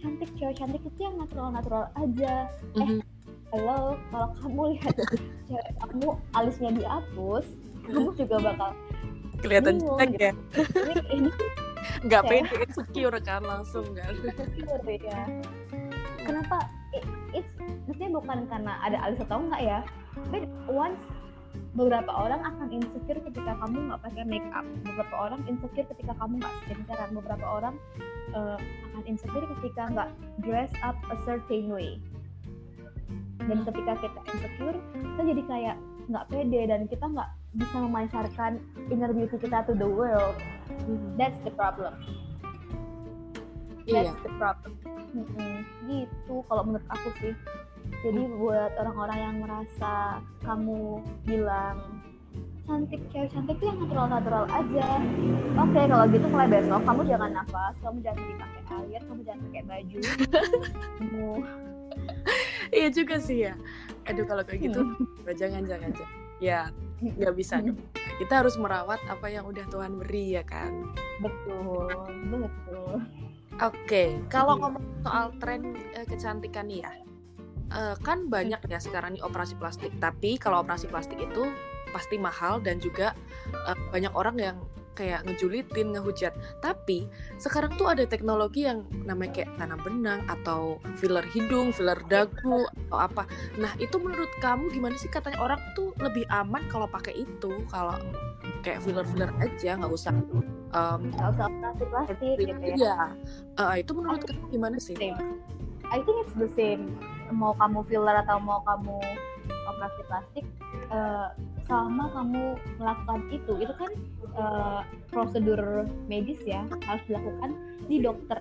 cantik 0.01 0.29
cewek 0.35 0.55
cantik 0.57 0.81
itu 0.81 0.99
yang 0.99 1.15
natural 1.15 1.49
natural 1.53 1.85
aja 1.93 2.49
Mhm. 2.73 2.99
halo 3.53 3.79
kalau 4.09 4.27
kamu 4.41 4.61
lihat 4.75 4.93
cewek 5.45 5.67
kamu 5.77 6.07
alisnya 6.33 6.69
dihapus 6.73 7.45
kamu 7.85 8.09
juga 8.17 8.35
bakal 8.41 8.69
kelihatan 9.41 9.75
jelek 9.81 10.09
gitu. 10.13 10.21
ya? 10.21 10.33
Ini 10.85 10.93
ini 11.13 11.29
nggak 12.05 12.21
pede 12.25 12.55
insecure 12.61 13.17
kan 13.21 13.41
langsung 13.41 13.85
kan? 13.93 14.13
Insecure 14.25 14.85
ya 15.01 15.21
kenapa? 16.21 16.57
It, 16.93 17.05
it's 17.33 17.51
maksudnya 17.89 18.09
bukan 18.13 18.37
karena 18.45 18.73
ada 18.81 18.97
alis 19.01 19.21
atau 19.21 19.37
enggak 19.41 19.61
ya? 19.61 19.79
But 20.29 20.45
once 20.69 20.99
beberapa 21.71 22.11
orang 22.11 22.43
akan 22.43 22.67
insecure 22.75 23.23
ketika 23.23 23.55
kamu 23.63 23.87
nggak 23.87 24.01
pakai 24.03 24.23
make 24.27 24.49
up 24.51 24.67
beberapa 24.83 25.15
orang 25.15 25.41
insecure 25.47 25.87
ketika 25.87 26.13
kamu 26.19 26.43
nggak 26.43 26.55
skincarean. 26.67 27.11
Beberapa 27.15 27.45
orang 27.47 27.75
eh, 28.35 28.57
akan 28.91 29.03
insecure 29.07 29.47
ketika 29.57 29.81
nggak 29.91 30.09
dress 30.43 30.71
up 30.83 30.97
a 31.07 31.15
certain 31.23 31.71
way. 31.71 31.95
Dan 33.41 33.63
ketika 33.63 33.97
kita 34.03 34.19
insecure 34.35 34.77
kita 34.93 35.21
jadi 35.23 35.43
kayak 35.47 35.77
nggak 36.11 36.27
pede 36.27 36.61
dan 36.67 36.81
kita 36.91 37.05
nggak 37.07 37.29
bisa 37.55 37.77
memancarkan 37.79 38.51
inner 38.91 39.11
beauty 39.15 39.39
kita 39.39 39.63
to 39.63 39.73
the 39.75 39.87
world. 39.87 40.35
That's 41.15 41.39
the 41.47 41.55
problem. 41.55 41.95
Iya. 43.87 44.11
That's 44.11 44.23
the 44.23 44.31
problem. 44.35 44.71
Mm-mm, 45.11 45.67
gitu 45.91 46.43
kalau 46.47 46.63
menurut 46.67 46.87
aku 46.87 47.09
sih. 47.19 47.33
Jadi 48.01 48.21
buat 48.33 48.71
orang-orang 48.75 49.17
yang 49.19 49.35
merasa 49.39 49.93
kamu 50.41 50.81
bilang 51.21 51.77
cantik 52.63 53.01
cewek 53.11 53.29
cantik 53.29 53.57
itu 53.57 53.65
yang 53.67 53.77
natural-natural 53.79 54.45
aja. 54.47 54.87
Oke 55.59 55.81
kalau 55.85 56.05
gitu 56.07 56.25
mulai 56.25 56.47
besok 56.47 56.81
kamu 56.81 57.01
jangan 57.05 57.31
nafas, 57.33 57.73
kamu 57.79 57.97
jangan 57.99 58.17
pergi 58.17 58.35
pakai 58.37 58.61
air, 58.73 59.01
kamu 59.03 59.21
jangan 59.21 59.41
pakai 59.43 59.63
baju. 59.63 59.97
kamu 60.97 61.29
iya 62.77 62.87
juga 62.87 63.15
sih 63.19 63.45
ya 63.45 63.53
aduh 64.01 64.25
kalau 64.25 64.41
kayak 64.41 64.61
gitu 64.65 64.81
Hmm. 64.81 65.35
jangan 65.35 65.61
jangan 65.63 65.91
jangan 65.91 66.09
ya 66.39 66.59
nggak 66.97 67.35
bisa 67.35 67.61
dong 67.61 67.77
kita 68.17 68.41
harus 68.41 68.55
merawat 68.55 68.97
apa 69.05 69.27
yang 69.27 69.45
udah 69.45 69.61
Tuhan 69.67 69.99
beri 69.99 70.33
ya 70.33 70.43
kan 70.43 70.89
betul, 71.19 71.85
betul. 72.25 72.97
Oke, 73.61 74.17
kalau 74.25 74.57
Iya. 74.57 74.61
ngomong 74.63 74.85
soal 75.05 75.25
tren 75.37 75.61
eh, 75.93 76.01
kecantikan 76.01 76.65
nih 76.65 76.81
ya, 76.81 76.91
eh, 77.71 77.95
kan 78.03 78.27
banyak 78.27 78.59
ya 78.67 78.79
sekarang 78.79 79.15
nih 79.17 79.23
operasi 79.23 79.55
plastik. 79.55 79.91
Tapi 79.97 80.35
kalau 80.37 80.61
operasi 80.61 80.91
plastik 80.91 81.17
itu 81.17 81.47
pasti 81.91 82.15
mahal 82.15 82.59
dan 82.59 82.79
juga 82.79 83.15
eh, 83.67 83.77
banyak 83.91 84.13
orang 84.15 84.37
yang 84.39 84.57
kayak 84.91 85.23
ngejulitin, 85.23 85.95
ngehujat. 85.95 86.35
Tapi 86.59 87.07
sekarang 87.39 87.73
tuh 87.79 87.89
ada 87.89 88.03
teknologi 88.03 88.67
yang 88.67 88.83
namanya 89.07 89.41
kayak 89.41 89.49
tanam 89.55 89.79
benang 89.81 90.21
atau 90.27 90.77
filler 90.99 91.23
hidung, 91.31 91.71
filler 91.71 91.97
dagu 92.11 92.67
atau 92.87 92.97
apa. 92.99 93.23
Nah 93.57 93.71
itu 93.79 93.95
menurut 93.97 94.29
kamu 94.43 94.67
gimana 94.69 94.95
sih? 94.99 95.07
Katanya 95.07 95.39
orang 95.39 95.63
tuh 95.73 95.95
lebih 95.97 96.27
aman 96.29 96.67
kalau 96.67 96.85
pakai 96.91 97.23
itu, 97.23 97.63
kalau 97.71 97.95
kayak 98.61 98.83
filler-filler 98.83 99.31
aja 99.41 99.79
nggak 99.79 99.91
usah. 99.91 100.11
em, 100.11 101.01
Nggak 101.15 101.29
usah 101.39 101.47
plastik 101.79 102.35
gitu 102.37 102.61
ya. 102.61 102.75
Iya, 102.77 102.97
Eh, 103.57 103.75
itu 103.81 103.91
menurut 103.95 104.21
kamu 104.27 104.45
gimana 104.51 104.77
sih? 104.77 104.95
I 105.91 105.99
think 106.03 106.17
it's 106.23 106.35
the 106.39 106.47
same. 106.55 106.95
Mau 107.31 107.55
kamu 107.55 107.87
filler 107.87 108.21
atau 108.27 108.37
mau 108.43 108.59
kamu 108.67 108.99
operasi 109.71 110.01
plastik, 110.05 110.45
eh, 110.91 111.27
selama 111.65 112.11
kamu 112.11 112.43
melakukan 112.77 113.21
itu, 113.31 113.53
itu 113.63 113.73
kan 113.79 113.91
eh, 114.35 114.81
prosedur 115.09 115.87
medis 116.11 116.37
ya 116.43 116.67
harus 116.85 117.03
dilakukan 117.07 117.55
di 117.87 118.03
dokter, 118.03 118.39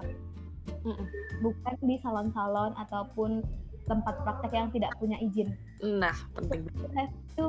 Mm-mm. 0.84 1.06
bukan 1.40 1.74
di 1.86 1.96
salon-salon 2.02 2.74
ataupun 2.76 3.40
tempat 3.88 4.14
praktek 4.22 4.52
yang 4.54 4.68
tidak 4.70 4.92
punya 5.02 5.18
izin. 5.18 5.54
Nah, 5.82 6.14
penting. 6.38 6.68
You 6.78 6.90
have 6.94 7.14
to 7.40 7.46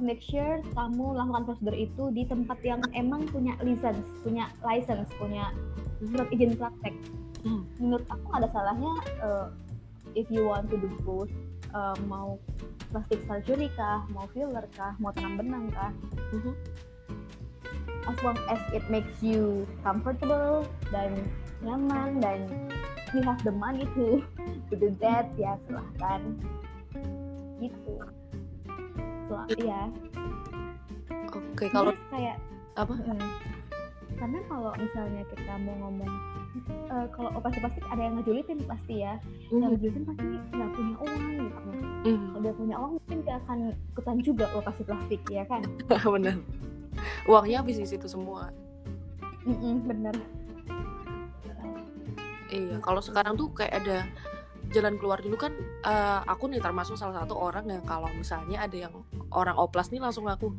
make 0.00 0.22
sure 0.24 0.58
kamu 0.74 1.14
lakukan 1.14 1.42
prosedur 1.46 1.76
itu 1.76 2.10
di 2.10 2.26
tempat 2.26 2.58
yang 2.66 2.82
emang 2.96 3.28
punya 3.30 3.54
license, 3.62 4.02
punya 4.26 4.50
license, 4.66 5.06
punya 5.20 5.52
surat 6.02 6.26
izin 6.34 6.58
praktek. 6.58 6.94
Hmm. 7.42 7.66
Menurut 7.78 8.06
aku 8.10 8.28
ada 8.34 8.48
salahnya 8.50 8.92
uh, 9.22 9.46
if 10.14 10.26
you 10.28 10.44
want 10.44 10.68
to 10.70 10.76
do 10.76 10.88
both, 11.02 11.30
uh, 11.72 11.96
mau 12.04 12.36
plastic 12.92 13.24
surgery 13.24 13.72
kah, 13.72 14.04
mau 14.12 14.28
filler 14.32 14.64
kah, 14.76 14.92
mau 15.00 15.10
tanam 15.12 15.40
benang 15.40 15.66
kah, 15.72 15.92
Mhm. 16.32 16.52
as 18.02 18.18
long 18.26 18.38
as 18.50 18.58
it 18.74 18.82
makes 18.90 19.22
you 19.22 19.62
comfortable 19.86 20.66
dan 20.90 21.14
nyaman 21.62 22.18
dan 22.18 22.50
you 23.14 23.22
have 23.22 23.38
the 23.46 23.54
money 23.54 23.86
to 23.94 24.18
to 24.68 24.74
do 24.74 24.90
that 24.98 25.30
ya 25.38 25.54
silahkan 25.70 26.20
gitu 27.62 27.94
Sel- 29.30 29.54
ya 29.62 29.86
Oke, 31.32 31.64
kalau 31.72 31.96
Terus 31.96 32.04
kayak 32.12 32.36
apa? 32.76 32.92
Mm. 32.92 33.30
Karena 34.22 34.38
kalau 34.46 34.70
misalnya 34.78 35.22
kita 35.34 35.52
mau 35.66 35.74
ngomong 35.82 36.12
eh, 36.94 37.06
kalau 37.10 37.34
operasi 37.34 37.58
plastik 37.58 37.82
ada 37.90 38.02
yang 38.06 38.14
ngejulitin 38.22 38.62
pasti 38.70 39.02
ya. 39.02 39.18
Yang 39.50 39.58
Mhm. 39.58 39.70
ngejulitin 39.74 40.02
pasti 40.06 40.24
nggak 40.54 40.70
punya 40.70 40.94
uang 41.02 41.22
gitu. 41.34 41.70
Mhm. 42.06 42.26
Kalau 42.30 42.38
dia 42.38 42.54
punya 42.54 42.76
uang 42.78 42.92
mungkin 43.02 43.18
dia 43.26 43.36
akan 43.42 43.58
ikutan 43.74 44.16
juga 44.22 44.46
operasi 44.54 44.82
plastik 44.86 45.20
ya 45.26 45.42
kan. 45.50 45.66
Benar. 46.14 46.38
Uangnya 47.26 47.66
habis 47.66 47.82
di 47.82 47.86
situ 47.90 48.06
semua. 48.06 48.54
Mm-mm, 49.42 49.90
bener. 49.90 50.14
Iya, 52.46 52.78
kalau 52.78 53.02
sekarang 53.02 53.34
tuh 53.34 53.50
kayak 53.50 53.82
ada 53.82 54.06
jalan 54.70 55.00
keluar 55.02 55.18
dulu 55.18 55.34
kan 55.34 55.50
eh, 55.82 56.20
aku 56.30 56.46
nih 56.46 56.62
termasuk 56.62 56.94
salah 56.94 57.26
satu 57.26 57.34
orang 57.34 57.66
yang 57.66 57.82
kalau 57.82 58.06
misalnya 58.14 58.62
ada 58.62 58.76
yang 58.86 58.94
orang 59.34 59.56
oplas 59.58 59.90
nih 59.90 59.98
langsung 59.98 60.28
aku 60.30 60.52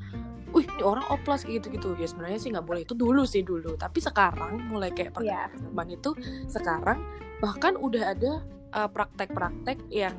wih 0.53 0.63
ini 0.63 0.81
orang 0.81 1.03
oplas 1.09 1.41
kayak 1.41 1.61
gitu-gitu 1.61 1.97
ya 1.97 2.05
sebenarnya 2.05 2.37
sih 2.37 2.49
nggak 2.49 2.63
boleh 2.63 2.81
itu 2.81 2.93
dulu 2.93 3.25
sih 3.25 3.41
dulu 3.41 3.73
tapi 3.75 3.97
sekarang 3.99 4.69
mulai 4.69 4.89
kayak 4.89 5.17
Iya. 5.17 5.49
perkembangan 5.49 5.59
zaman 5.59 5.87
itu 5.89 6.09
sekarang 6.47 6.99
bahkan 7.39 7.73
udah 7.75 8.03
ada 8.13 8.31
eh, 8.71 8.89
praktek-praktek 8.89 9.77
yang 9.89 10.13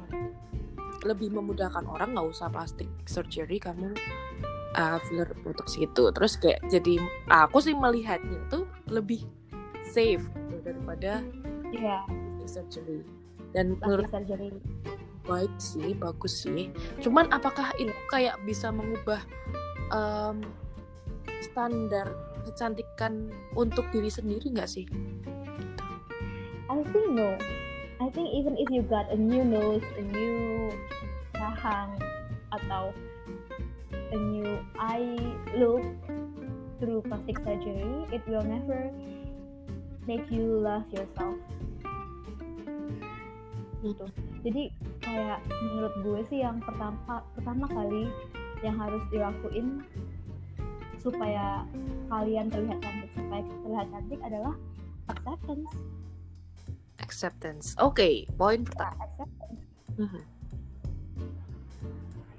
lebih 1.03 1.31
memudahkan 1.31 1.85
orang 1.85 2.13
nggak 2.13 2.29
usah 2.29 2.49
plastik 2.49 2.89
surgery 3.05 3.61
kamu 3.61 3.93
uh, 4.73 4.97
filler 5.05 5.29
botox 5.45 5.77
gitu 5.77 6.09
terus 6.11 6.35
kayak 6.35 6.65
jadi 6.67 6.97
aku 7.29 7.61
sih 7.61 7.77
melihatnya 7.77 8.41
tuh 8.49 8.65
lebih 8.89 9.21
safe 9.85 10.25
gitu 10.49 10.65
daripada 10.65 11.21
Iya. 11.71 12.09
plastic 12.41 12.49
surgery 12.49 13.05
dan 13.53 13.77
menurut 13.77 14.09
Plastik 14.09 14.33
surgery. 14.33 14.49
baik 15.25 15.53
sih 15.57 15.93
bagus 15.93 16.35
sih 16.41 16.73
cuman 17.01 17.29
apakah 17.29 17.69
itu 17.77 17.93
kayak 18.09 18.41
bisa 18.43 18.69
mengubah 18.69 19.21
em, 19.93 20.41
standar 21.45 22.13
kecantikan 22.45 23.29
untuk 23.57 23.85
diri 23.93 24.09
sendiri 24.09 24.53
nggak 24.53 24.71
sih 24.71 24.87
I 26.75 26.83
think 26.91 27.13
no. 27.13 27.39
I 28.01 28.11
think 28.11 28.35
even 28.35 28.57
if 28.59 28.67
you 28.73 28.83
got 28.83 29.07
a 29.13 29.17
new 29.17 29.45
nose, 29.45 29.85
a 29.95 30.03
new 30.03 30.73
rahang, 31.37 31.95
atau 32.51 32.91
a 33.95 34.19
new 34.19 34.59
eye 34.75 35.15
look 35.55 35.85
through 36.81 37.05
plastic 37.07 37.39
surgery, 37.47 38.09
it 38.11 38.25
will 38.27 38.43
never 38.43 38.91
make 40.09 40.27
you 40.33 40.59
love 40.59 40.83
yourself. 40.91 41.39
Gitu. 43.85 44.07
Jadi 44.43 44.63
kayak 45.05 45.45
menurut 45.47 45.95
gue 46.01 46.21
sih 46.33 46.39
yang 46.43 46.59
pertama 46.65 47.23
pertama 47.37 47.69
kali 47.69 48.09
yang 48.65 48.81
harus 48.81 49.05
dilakuin 49.13 49.85
supaya 50.97 51.69
kalian 52.09 52.49
terlihat 52.49 52.81
cantik, 52.81 53.11
supaya 53.13 53.43
terlihat 53.45 53.87
cantik 53.93 54.21
adalah 54.25 54.55
acceptance. 55.13 55.69
acceptance 56.97 57.67
oke 57.77 58.09
poin 58.35 58.65
pertama 58.65 58.97
Nah, 58.97 59.05
acceptance. 59.05 59.61
Mhm. 60.01 60.23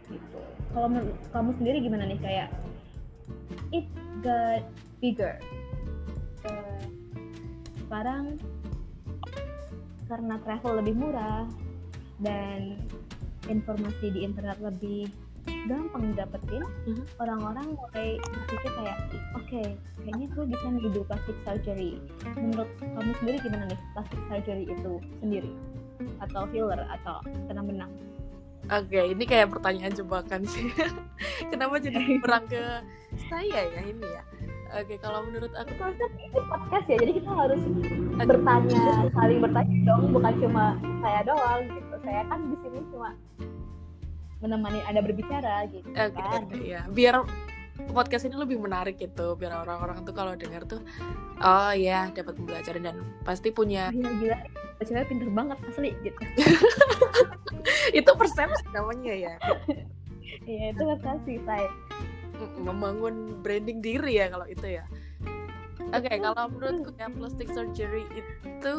gitu. 0.10 0.40
Kalau 0.74 0.88
kamu 1.32 1.52
sendiri 1.62 1.78
gimana 1.80 2.04
nih 2.10 2.20
kayak 2.20 2.50
it 3.70 3.86
got 4.26 4.66
bigger. 4.98 5.38
Eh, 6.44 6.84
sekarang 7.86 8.42
karena 10.06 10.36
travel 10.42 10.82
lebih 10.82 10.94
murah 10.98 11.46
dan 12.18 12.78
informasi 13.46 14.10
di 14.10 14.26
internet 14.26 14.58
lebih 14.62 15.10
gampang 15.66 16.14
dapetin 16.14 16.64
Mhm. 16.86 17.04
orang-orang 17.18 17.66
mulai 17.72 18.08
berpikir 18.20 18.72
kayak 18.72 18.98
oke 19.34 19.62
kayaknya 20.00 20.26
gue 20.28 20.46
bisa 20.48 20.66
nih 20.68 20.90
do 20.90 21.02
plastic 21.04 21.38
surgery 21.42 21.92
menurut 22.32 22.70
kamu 22.80 23.12
sendiri 23.18 23.38
gimana 23.40 23.64
nih 23.68 23.80
plastic 23.94 24.22
surgery 24.26 24.64
itu 24.66 24.92
sendiri 25.20 25.52
atau 26.20 26.42
filler 26.48 26.82
atau 26.92 27.18
tanam 27.46 27.66
benang 27.66 27.94
Oke, 28.66 28.98
ini 28.98 29.22
kayak 29.24 29.54
pertanyaan 29.54 29.94
jebakan 29.94 30.42
sih. 30.44 30.74
Kenapa 31.54 31.78
jadi 31.78 32.02
berang 32.26 32.50
ke 32.50 32.82
saya 33.30 33.62
ya 33.62 33.82
ini 33.86 34.02
ya? 34.02 34.26
Oke, 34.74 34.98
kalau 34.98 35.22
menurut 35.22 35.54
aku 35.54 35.70
konsep 35.78 36.10
ini 36.18 36.34
podcast 36.34 36.90
ya 36.90 36.98
jadi 36.98 37.14
kita 37.14 37.30
harus 37.30 37.62
bertanya 38.18 38.82
saling 39.14 39.40
bertanya 39.40 39.76
dong 39.86 40.04
bukan 40.10 40.34
cuma 40.42 40.66
saya 41.00 41.22
doang 41.22 41.62
gitu 41.70 41.96
saya 42.02 42.22
kan 42.26 42.40
di 42.42 42.58
sini 42.60 42.80
cuma 42.90 43.10
menemani 44.44 44.80
anda 44.88 45.00
berbicara 45.04 45.68
gitu 45.72 45.88
Oke, 45.92 46.16
kan 46.16 46.48
ya. 46.60 46.82
Biar 46.92 47.24
podcast 47.92 48.28
ini 48.28 48.36
lebih 48.40 48.60
menarik 48.60 48.96
gitu, 49.00 49.36
biar 49.36 49.68
orang-orang 49.68 50.04
tuh 50.08 50.16
kalau 50.16 50.32
dengar 50.36 50.64
tuh 50.64 50.80
oh 51.44 51.74
ya 51.76 52.08
dapat 52.16 52.40
pembelajaran 52.40 52.82
dan 52.88 52.98
pasti 53.28 53.52
punya 53.52 53.92
gila 53.92 54.12
gila 54.24 54.38
cewek 54.80 55.08
pinter 55.12 55.28
banget 55.32 55.58
asli 55.68 55.92
gitu 56.04 56.22
itu 58.00 58.12
persepsi 58.16 58.64
namanya 58.72 59.14
ya. 59.16 59.36
iya 60.48 60.72
itu 60.72 60.84
kasih 61.04 61.40
saya 61.48 61.68
membangun 62.60 63.40
branding 63.40 63.80
diri 63.80 64.20
ya 64.20 64.28
kalau 64.28 64.48
itu 64.48 64.68
ya. 64.80 64.84
Oke, 65.94 66.10
kalau 66.18 66.50
menurutku 66.50 66.92
ya 66.98 67.08
plastic 67.14 67.48
surgery 67.54 68.04
itu 68.18 68.76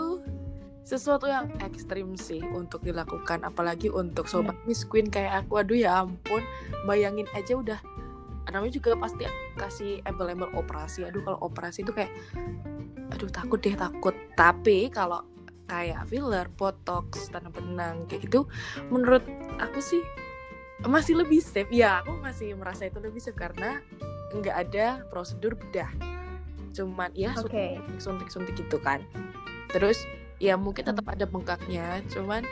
sesuatu 0.87 1.27
yang 1.27 1.51
ekstrim 1.59 2.15
sih 2.15 2.39
untuk 2.55 2.87
dilakukan 2.87 3.43
apalagi 3.43 3.91
untuk 3.91 4.31
sobat 4.31 4.55
Miss 4.71 4.87
Queen 4.87 5.11
kayak 5.11 5.45
aku. 5.45 5.59
Aduh 5.59 5.75
ya 5.75 6.07
ampun. 6.07 6.47
Bayangin 6.87 7.27
aja 7.35 7.59
udah. 7.59 7.81
Namanya 8.47 8.79
juga 8.79 8.95
pasti 8.95 9.27
kasih 9.59 9.99
embel-embel 10.07 10.47
operasi. 10.55 11.03
Aduh 11.03 11.27
kalau 11.27 11.43
operasi 11.43 11.83
itu 11.83 11.91
kayak 11.91 12.15
aduh 13.11 13.27
takut 13.35 13.59
deh 13.59 13.75
takut. 13.75 14.15
Tapi 14.39 14.87
kalau 14.95 15.27
kayak 15.67 16.07
filler, 16.07 16.47
botox, 16.55 17.35
tanam 17.35 17.51
benang 17.51 18.07
kayak 18.07 18.31
gitu 18.31 18.47
menurut 18.87 19.27
aku 19.59 19.83
sih 19.83 19.99
masih 20.87 21.19
lebih 21.19 21.43
safe. 21.43 21.67
Ya 21.75 22.07
aku 22.07 22.15
masih 22.23 22.55
merasa 22.55 22.87
itu 22.87 23.03
lebih 23.03 23.19
safe 23.19 23.35
karena 23.35 23.83
nggak 24.31 24.71
ada 24.71 25.03
prosedur 25.11 25.59
bedah. 25.59 25.91
Cuman 26.71 27.11
ya 27.19 27.35
oke. 27.35 27.83
suntik 27.99 28.31
suntik 28.31 28.55
gitu 28.55 28.79
kan. 28.79 29.03
Terus 29.75 30.07
ya 30.37 30.55
mungkin 30.61 30.85
tetap 30.85 31.07
ada 31.09 31.25
bengkaknya 31.25 32.05
cuman 32.13 32.45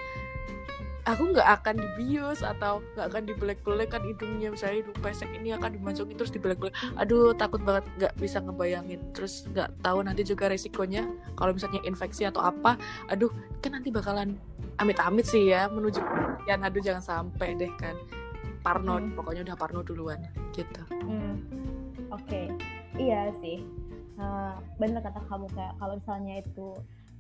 aku 1.05 1.37
nggak 1.37 1.49
akan 1.61 1.75
dibius 1.77 2.41
atau 2.41 2.81
nggak 2.97 3.07
akan 3.13 3.23
dibelek-belek 3.29 3.89
kan 3.93 4.03
hidungnya. 4.09 4.49
Misalnya 4.49 4.81
hidung 4.85 4.99
pesek 5.05 5.29
ini 5.37 5.53
akan 5.53 5.77
dimasukin 5.77 6.17
terus 6.17 6.33
dibelek-belek 6.33 6.73
aduh 6.97 7.37
takut 7.37 7.61
banget 7.61 7.85
nggak 8.01 8.13
bisa 8.17 8.41
ngebayangin. 8.41 9.01
Terus 9.13 9.45
nggak 9.53 9.85
tahu 9.85 10.01
nanti 10.01 10.25
juga 10.25 10.49
resikonya 10.49 11.05
kalau 11.37 11.53
misalnya 11.53 11.85
infeksi 11.85 12.25
atau 12.25 12.41
apa. 12.41 12.81
Aduh 13.13 13.29
kan 13.61 13.77
nanti 13.77 13.93
bakalan 13.93 14.41
amit-amit 14.81 15.29
sih 15.29 15.53
ya 15.53 15.69
menuju 15.69 16.01
ya 16.49 16.57
aduh 16.57 16.81
jangan 16.81 17.05
sampai 17.05 17.53
deh 17.53 17.71
kan. 17.77 17.95
Parno 18.65 18.97
Hmm. 18.97 19.13
pokoknya 19.13 19.45
udah 19.45 19.57
parno 19.61 19.85
duluan 19.85 20.25
gitu. 20.57 20.81
Hmm, 21.05 21.37
Oke, 22.09 22.49
iya 22.97 23.29
sih. 23.45 23.61
Nah, 24.17 24.57
bener 24.81 25.05
kata 25.05 25.21
kamu 25.29 25.53
kayak 25.53 25.75
kalau 25.77 26.01
misalnya 26.01 26.41
itu 26.41 26.69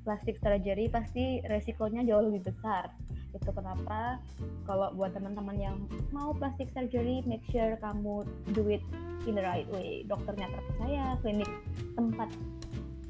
plastic 0.04 0.36
surgery 0.44 0.86
pasti 0.92 1.40
resikonya 1.48 2.04
jauh 2.04 2.28
lebih 2.28 2.52
besar. 2.52 2.92
Itu 3.34 3.50
kenapa 3.50 4.22
kalau 4.68 4.94
buat 4.94 5.16
teman-teman 5.16 5.58
yang 5.58 5.76
mau 6.14 6.30
plastic 6.36 6.70
surgery, 6.70 7.24
make 7.26 7.42
sure 7.50 7.74
kamu 7.82 8.22
do 8.54 8.62
it 8.70 8.84
in 9.26 9.34
the 9.34 9.42
right 9.42 9.66
way. 9.74 10.06
Dokternya 10.06 10.46
terpercaya, 10.52 11.18
klinik 11.24 11.50
tempat 11.98 12.30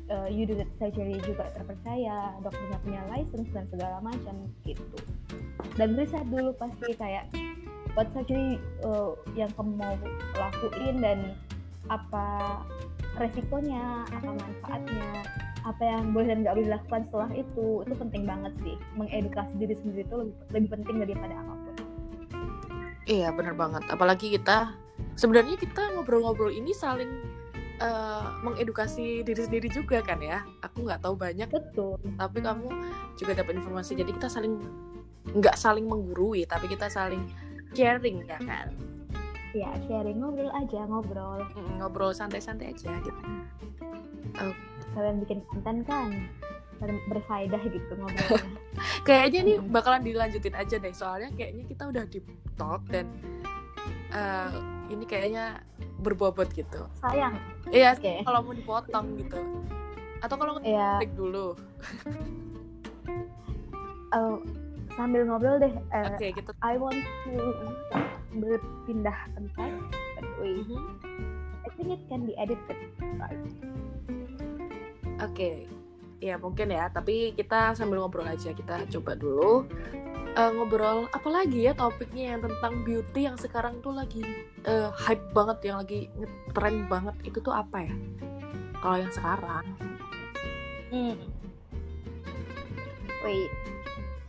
uh, 0.09 0.29
you 0.31 0.49
do 0.49 0.57
the 0.57 0.67
surgery 0.81 1.21
juga 1.25 1.53
terpercaya, 1.53 2.33
dokternya 2.41 2.79
punya 2.81 3.03
license 3.13 3.51
dan 3.53 3.65
segala 3.69 4.01
macam 4.01 4.49
gitu. 4.65 4.99
Dan 5.77 5.99
riset 5.99 6.25
dulu 6.31 6.57
pasti 6.57 6.97
kayak 6.97 7.29
what 7.99 8.09
surgery 8.17 8.57
uh, 8.87 9.13
yang 9.39 9.51
kamu 9.55 9.77
mau 9.77 9.95
lakuin 10.39 11.05
dan 11.05 11.19
apa 11.93 12.59
resikonya, 13.21 14.09
apa 14.09 14.31
manfaatnya, 14.35 15.11
apa 15.65 15.81
yang 15.81 16.13
boleh 16.13 16.29
dan 16.29 16.39
nggak 16.45 16.55
boleh 16.61 16.67
dilakukan 16.69 17.01
setelah 17.09 17.31
itu, 17.33 17.67
itu 17.89 17.95
penting 17.97 18.23
banget 18.29 18.53
sih. 18.61 18.77
Mengedukasi 19.01 19.53
diri 19.57 19.75
sendiri 19.81 20.03
itu 20.05 20.17
lebih, 20.21 20.37
lebih 20.53 20.71
penting 20.77 20.97
daripada 21.01 21.35
apa 21.41 21.53
pun. 21.57 21.75
Iya 23.05 23.29
bener 23.33 23.55
banget. 23.57 23.83
Apalagi 23.89 24.33
kita 24.37 24.77
sebenarnya 25.17 25.57
kita 25.57 25.93
ngobrol-ngobrol 25.97 26.53
ini 26.53 26.73
saling 26.77 27.09
eh, 27.81 28.27
mengedukasi 28.45 29.25
diri 29.25 29.41
sendiri 29.41 29.69
juga 29.73 30.05
kan 30.05 30.21
ya. 30.21 30.45
Aku 30.61 30.85
nggak 30.85 31.01
tahu 31.01 31.17
banyak, 31.17 31.49
Betul. 31.49 31.97
tapi 32.21 32.39
kamu 32.45 32.69
juga 33.17 33.33
dapat 33.33 33.61
informasi. 33.61 33.97
Jadi 33.97 34.13
kita 34.13 34.29
saling 34.29 34.61
nggak 35.33 35.57
saling 35.57 35.89
menggurui, 35.89 36.45
tapi 36.45 36.69
kita 36.69 36.93
saling 36.93 37.25
sharing 37.73 38.21
ya 38.29 38.37
kan. 38.45 38.94
Ya, 39.55 39.71
sharing 39.87 40.19
ngobrol 40.19 40.51
aja, 40.51 40.83
ngobrol. 40.83 41.47
Mm, 41.55 41.79
Ngobrol 41.79 42.11
santai-santai 42.11 42.75
aja 42.75 42.91
gitu. 42.99 43.23
Kalian 44.91 45.23
bikin 45.23 45.47
konten 45.47 45.87
kan? 45.87 46.11
Ber- 46.77 47.03
berfaedah 47.09 47.63
gitu 47.63 47.93
ngobrolnya. 47.95 48.51
Kayaknya 49.07 49.41
nih 49.45 49.57
bakalan 49.65 50.03
dilanjutin 50.03 50.59
aja 50.59 50.75
deh. 50.75 50.91
Soalnya 50.91 51.31
kayaknya 51.33 51.71
kita 51.71 51.83
udah 51.87 52.05
di 52.05 52.19
talk 52.55 52.83
dan 52.91 53.07
eh, 54.11 54.51
ini 54.91 55.07
kayaknya 55.07 55.63
berbobot 56.01 56.51
gitu. 56.51 56.91
Sayang. 56.99 57.39
Iya, 57.71 57.95
Oke. 57.95 58.27
kalau 58.27 58.43
mau 58.43 58.55
dipotong 58.55 59.07
gitu. 59.17 59.39
Atau 60.19 60.35
kalau 60.35 60.59
Ya, 60.59 60.99
ngetik 60.99 61.15
dulu. 61.15 61.55
eh, 64.11 64.35
sambil 64.99 65.23
ngobrol 65.25 65.59
deh. 65.59 65.71
eh, 65.95 66.05
Oke, 66.11 66.27
kita 66.35 66.51
I 66.59 66.75
want 66.75 66.99
to 67.23 67.39
berpindah 68.37 69.19
tempat. 69.35 69.71
But 70.19 70.27
wait, 70.39 70.67
Mhm. 70.67 70.83
I 71.65 71.69
think 71.75 71.89
it 71.91 72.03
can 72.07 72.27
be 72.27 72.35
edited, 72.37 72.79
right? 73.17 73.41
Oke, 75.23 75.67
ya 76.19 76.37
mungkin 76.37 76.71
ya. 76.71 76.91
Tapi 76.91 77.33
kita 77.33 77.73
sambil 77.73 78.03
ngobrol 78.03 78.27
aja. 78.27 78.53
Kita 78.53 78.85
coba 78.91 79.15
dulu 79.15 79.67
eh, 80.35 80.51
ngobrol 80.51 81.07
apa 81.15 81.29
lagi 81.31 81.63
ya 81.63 81.79
topiknya 81.79 82.35
yang 82.35 82.43
tentang 82.43 82.83
beauty 82.83 83.23
yang 83.23 83.39
sekarang 83.39 83.79
tuh 83.79 83.95
lagi 83.95 84.19
eh, 84.67 84.91
hype 84.91 85.31
banget, 85.31 85.59
yang 85.71 85.79
lagi 85.79 86.11
ngetren 86.19 86.91
banget. 86.91 87.15
Itu 87.23 87.39
tuh 87.39 87.55
apa 87.55 87.87
ya? 87.87 87.95
Kalau 88.83 88.97
yang 88.99 89.15
sekarang, 89.15 89.65
Hmm. 90.93 91.19
Wait, 93.25 93.51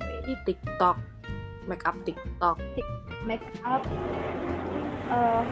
ini 0.01 0.33
TikTok, 0.47 0.97
make 1.67 1.85
up 1.87 1.95
TikTok. 2.05 2.59
make 3.25 3.41
up. 3.65 3.85
Uh, 5.09 5.43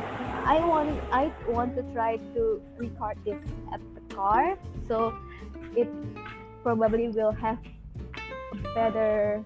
I 0.45 0.59
want 0.65 0.91
I 1.13 1.31
want 1.47 1.75
to 1.77 1.83
try 1.93 2.17
to 2.35 2.61
record 2.77 3.17
this 3.25 3.39
at 3.71 3.81
the 3.95 4.01
car, 4.13 4.57
so 4.87 5.13
it 5.77 5.87
probably 6.63 7.09
will 7.09 7.31
have 7.31 7.57
better 8.75 9.43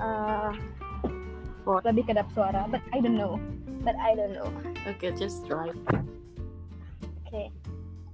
uh, 0.00 0.52
What? 1.62 1.86
lebih 1.86 2.10
kedap 2.10 2.26
suara, 2.34 2.66
but 2.66 2.82
I 2.90 2.98
don't 2.98 3.14
know. 3.14 3.38
But 3.86 3.94
I 3.98 4.14
don't 4.18 4.34
know. 4.34 4.50
Okay, 4.94 5.14
just 5.14 5.46
try. 5.46 5.70
Okay, 7.30 7.54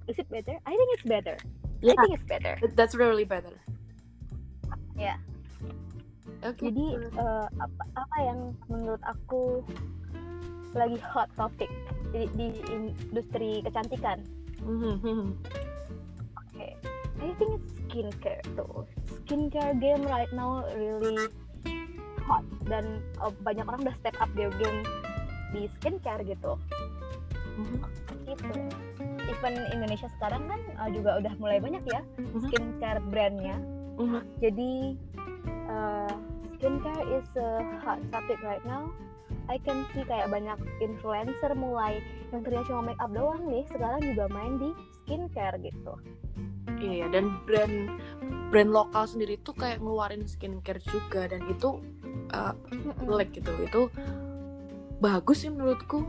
is 0.04 0.16
it 0.20 0.28
better? 0.28 0.56
I 0.68 0.72
think 0.76 0.88
it's 0.96 1.06
better. 1.08 1.36
Yeah, 1.80 1.96
I 1.96 2.04
think 2.04 2.20
it's 2.20 2.28
better. 2.28 2.60
that's 2.76 2.92
really 2.92 3.24
better. 3.24 3.56
Ya. 4.98 5.16
Oke. 6.46 6.70
Jadi 6.70 6.86
eh, 7.18 7.46
apa, 7.50 7.82
apa 7.98 8.16
yang 8.22 8.54
menurut 8.70 9.02
aku 9.02 9.62
lagi 10.76 10.98
hot 11.02 11.26
topic 11.34 11.66
di, 12.14 12.30
di 12.38 12.46
industri 12.70 13.64
kecantikan? 13.66 14.22
Mhm. 14.62 15.34
Okay. 16.50 16.78
I 17.18 17.30
think 17.34 17.58
it's 17.58 17.74
skincare 17.82 18.42
tuh. 18.54 18.86
Skincare 19.26 19.74
game 19.82 20.06
right 20.06 20.30
now 20.30 20.62
really 20.78 21.26
hot 22.22 22.46
dan 22.70 23.02
eh, 23.18 23.32
banyak 23.42 23.66
orang 23.66 23.82
udah 23.82 23.96
step 23.98 24.14
up 24.22 24.30
their 24.38 24.52
game 24.62 24.86
di 25.50 25.66
skincare 25.80 26.22
gitu. 26.22 26.54
Mhm. 27.58 27.82
Gitu. 28.28 28.54
Even 29.28 29.54
Indonesia 29.74 30.06
sekarang 30.14 30.46
kan 30.46 30.60
eh, 30.62 30.90
juga 30.94 31.18
udah 31.18 31.34
mulai 31.42 31.58
banyak 31.58 31.82
ya 31.82 32.00
Mhm. 32.22 32.46
skincare 32.46 33.02
brandnya. 33.10 33.58
Mhm. 33.98 34.20
Jadi 34.38 34.72
uh, 35.68 36.14
skincare 36.58 37.06
is 37.14 37.26
a 37.38 37.62
hot 37.86 38.02
topic 38.10 38.42
right 38.42 38.62
now. 38.66 38.90
I 39.48 39.56
can 39.62 39.86
see 39.94 40.04
kayak 40.04 40.28
banyak 40.28 40.58
influencer 40.82 41.56
mulai 41.56 42.02
yang 42.34 42.44
tadinya 42.44 42.66
cuma 42.68 42.92
make 42.92 43.00
up 43.00 43.14
doang 43.14 43.46
nih, 43.48 43.64
sekarang 43.70 44.02
juga 44.02 44.28
main 44.28 44.60
di 44.60 44.70
skincare 45.00 45.56
gitu. 45.62 45.94
Iya, 46.78 47.08
dan 47.08 47.40
brand 47.48 47.88
brand 48.52 48.70
lokal 48.74 49.08
sendiri 49.08 49.40
tuh 49.40 49.56
kayak 49.56 49.80
ngeluarin 49.80 50.28
skincare 50.28 50.82
juga 50.84 51.30
dan 51.30 51.46
itu 51.48 51.80
uh, 52.34 52.52
like 53.08 53.32
gitu. 53.32 53.50
Itu 53.64 53.88
bagus 55.00 55.46
sih 55.46 55.50
menurutku 55.54 56.02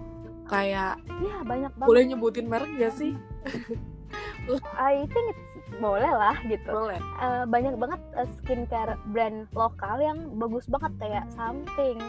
kayak 0.49 0.97
Iya 1.21 1.45
banyak 1.45 1.71
banget. 1.77 1.87
boleh 1.87 2.03
nyebutin 2.09 2.49
merek 2.49 2.73
gak 2.81 2.97
sih 2.97 3.13
I 4.73 5.05
think 5.05 5.25
it's 5.29 5.48
boleh 5.77 6.09
lah 6.09 6.35
gitu. 6.49 6.69
boleh. 6.69 6.97
Eh, 6.97 7.43
banyak 7.45 7.75
banget 7.77 8.01
eh, 8.17 8.27
skincare 8.41 8.97
brand 9.13 9.45
lokal 9.53 10.01
yang 10.01 10.17
bagus 10.41 10.65
banget 10.65 10.91
kayak 10.97 11.25
something 11.37 12.01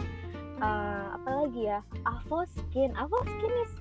eh, 0.61 1.05
apa 1.13 1.31
lagi 1.45 1.69
ya 1.69 1.85
Avo 2.09 2.49
Skin. 2.49 2.97
Avo 2.97 3.21
Skin 3.25 3.55
is 3.65 3.73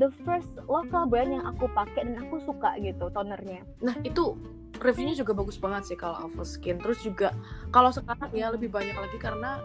the 0.00 0.08
first 0.24 0.48
local 0.68 1.04
brand 1.04 1.36
yang 1.36 1.44
aku 1.44 1.68
pakai 1.72 2.08
dan 2.08 2.16
aku 2.20 2.40
suka 2.44 2.76
gitu 2.80 3.12
tonernya. 3.12 3.64
Nah 3.84 3.96
itu 4.04 4.36
reviewnya 4.80 5.16
juga 5.16 5.32
bagus 5.32 5.56
banget 5.56 5.92
sih 5.92 5.96
kalau 5.98 6.28
Avo 6.28 6.44
Skin. 6.44 6.80
Terus 6.80 7.00
juga 7.04 7.32
kalau 7.72 7.92
sekarang 7.92 8.32
ya 8.32 8.52
lebih 8.52 8.72
banyak 8.72 8.96
lagi 8.96 9.18
karena 9.20 9.60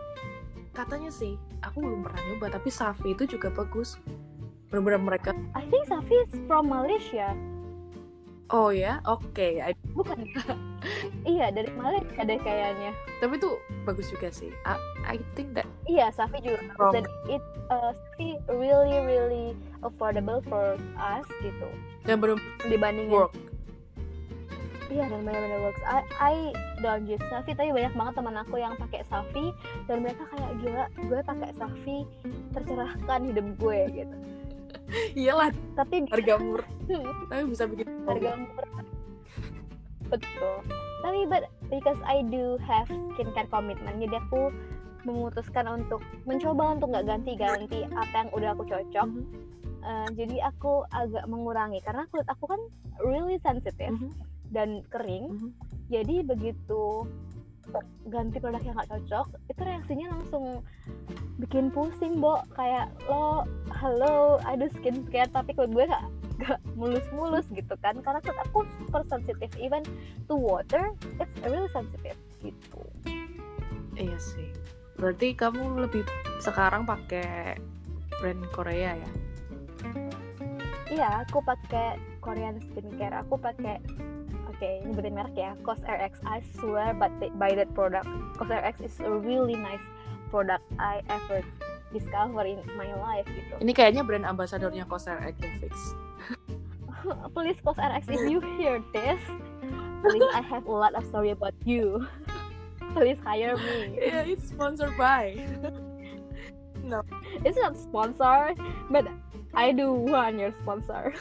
katanya 0.71 1.11
sih 1.11 1.35
aku 1.59 1.83
belum 1.83 2.07
pernah 2.07 2.21
nyoba 2.31 2.55
tapi 2.55 2.71
Safi 2.71 3.15
itu 3.15 3.27
juga 3.27 3.51
bagus. 3.51 3.99
Benar-benar 4.71 5.03
mereka 5.03 5.29
I 5.51 5.67
think 5.67 5.83
Safi 5.91 6.15
is 6.15 6.31
from 6.47 6.71
Malaysia 6.71 7.35
oh 8.51 8.69
ya? 8.69 8.99
Oke 9.07 9.59
I- 9.59 9.77
bukan. 9.95 10.27
Iya 11.21 11.53
dari 11.53 11.69
Malaysia 11.77 12.25
deh 12.25 12.41
kayaknya. 12.41 12.89
Tapi 13.21 13.37
itu 13.37 13.53
bagus 13.85 14.09
juga 14.09 14.33
sih. 14.33 14.49
I, 14.65 14.75
I 15.05 15.17
think 15.37 15.53
that 15.53 15.69
iya 15.85 16.09
Safi 16.09 16.41
juga. 16.41 16.57
From- 16.73 16.93
dan 16.97 17.05
it 17.29 17.43
uh, 17.69 17.93
Safi 17.93 18.41
really 18.49 18.97
really 19.05 19.53
affordable 19.85 20.41
for 20.49 20.73
us 20.97 21.25
gitu. 21.45 21.69
Dan 22.09 22.17
benar 22.17 22.41
dibandingin 22.65 23.13
work. 23.13 23.33
Iya 24.91 25.07
dan 25.07 25.23
benar-benar 25.23 25.59
works. 25.63 25.83
I, 25.85 26.01
I 26.19 26.35
don't 26.81 27.05
use 27.05 27.21
Safi 27.29 27.53
tapi 27.53 27.69
banyak 27.71 27.93
banget 27.93 28.13
teman 28.17 28.35
aku 28.41 28.55
yang 28.57 28.73
pakai 28.75 29.05
Safi 29.07 29.53
dan 29.85 30.01
mereka 30.01 30.25
kayak 30.33 30.51
gila 30.59 30.85
gue 30.97 31.19
pakai 31.21 31.49
Safi 31.55 31.97
tercerahkan 32.51 33.19
hidup 33.29 33.47
gue 33.61 33.79
gitu. 34.01 34.15
iyalah 35.19 35.49
Tapi 35.75 36.05
harga 36.09 36.35
murah 36.37 36.69
tapi 37.31 37.43
bisa 37.47 37.63
bikin 37.67 37.87
harga 38.07 38.31
murah. 38.35 38.71
Betul. 40.11 40.55
Tapi 41.01 41.19
but 41.31 41.47
because 41.71 41.97
I 42.03 42.21
do 42.27 42.59
have 42.67 42.85
skincare 43.15 43.47
commitment 43.47 43.97
jadi 44.03 44.19
aku 44.27 44.51
memutuskan 45.01 45.65
untuk 45.65 46.03
mencoba 46.29 46.77
untuk 46.77 46.93
nggak 46.93 47.07
ganti-ganti 47.09 47.87
apa 47.89 48.13
yang 48.27 48.29
udah 48.35 48.49
aku 48.53 48.63
cocok. 48.67 49.07
Mhm, 49.07 49.25
Eh, 49.81 50.07
jadi 50.13 50.45
aku 50.45 50.85
agak 50.93 51.25
mengurangi 51.25 51.81
karena 51.81 52.05
kulit 52.13 52.29
aku 52.29 52.45
kan 52.45 52.61
really 53.01 53.41
sensitive 53.41 53.97
mhm, 53.97 54.13
dan 54.53 54.85
kering. 54.93 55.33
mhm. 55.33 55.49
jadi 55.89 56.21
begitu 56.21 57.09
ganti 58.09 58.41
produk 58.41 58.59
yang 58.65 58.75
gak 58.75 58.89
cocok 58.89 59.27
itu 59.47 59.61
reaksinya 59.61 60.07
langsung 60.17 60.65
bikin 61.39 61.69
pusing 61.71 62.19
bo. 62.19 62.41
Kayak 62.57 62.91
lo 63.07 63.45
halo 63.71 64.41
ada 64.43 64.67
skincare 64.79 65.29
tapi 65.31 65.55
kulit 65.55 65.71
gue 65.71 65.85
gak, 65.87 66.05
gak 66.41 66.59
mulus-mulus 66.75 67.45
gitu 67.53 67.73
kan. 67.79 68.01
Karena 68.01 68.19
kulit 68.19 68.39
aku 68.49 68.59
super 68.81 69.01
sensitif 69.07 69.49
even 69.61 69.85
to 70.27 70.35
water 70.35 70.91
it's 71.21 71.37
really 71.45 71.69
sensitive 71.71 72.17
gitu. 72.41 72.81
Iya 73.95 74.17
sih. 74.17 74.49
Berarti 74.97 75.33
kamu 75.33 75.87
lebih 75.87 76.05
sekarang 76.41 76.85
pakai 76.85 77.57
brand 78.21 78.43
Korea 78.53 78.97
ya? 78.97 79.11
Iya 80.91 81.23
aku 81.23 81.39
pakai 81.41 81.95
Korean 82.19 82.59
skincare 82.59 83.15
aku 83.23 83.39
pakai 83.39 83.79
oke 84.61 84.85
nyebutin 84.85 85.13
merek 85.17 85.33
ya 85.33 85.51
COSRX 85.65 86.21
I 86.21 86.37
swear 86.53 86.93
but 86.93 87.09
by 87.41 87.57
that 87.57 87.73
product. 87.73 88.05
COSRX 88.37 88.85
is 88.85 88.93
a 89.01 89.09
really 89.09 89.57
nice 89.57 89.81
product 90.29 90.61
I 90.77 91.01
ever 91.09 91.41
discover 91.89 92.45
in 92.45 92.61
my 92.77 92.93
life 92.93 93.25
gitu. 93.25 93.57
Ini 93.57 93.73
kayaknya 93.73 94.05
brand 94.05 94.29
ambasadornya 94.29 94.85
COSRX 94.85 95.33
yang 95.41 95.55
fix. 95.57 95.73
Please 97.33 97.57
COSRX 97.65 98.05
if 98.13 98.21
you 98.29 98.37
hear 98.61 98.77
this 98.93 99.17
please 100.05 100.29
I 100.29 100.45
have 100.45 100.69
a 100.69 100.73
lot 100.77 100.93
of 100.93 101.01
story 101.09 101.33
about 101.33 101.57
you. 101.65 102.05
Please 102.93 103.17
hire 103.25 103.57
me. 103.57 103.97
Yeah 103.97 104.29
it's 104.29 104.53
sponsored 104.53 104.93
by. 104.93 105.41
No. 106.81 107.05
It's 107.45 107.61
not 107.61 107.77
sponsor 107.77 108.57
but 108.89 109.05
I 109.53 109.69
do 109.69 109.93
want 109.93 110.41
your 110.41 110.49
sponsor 110.65 111.13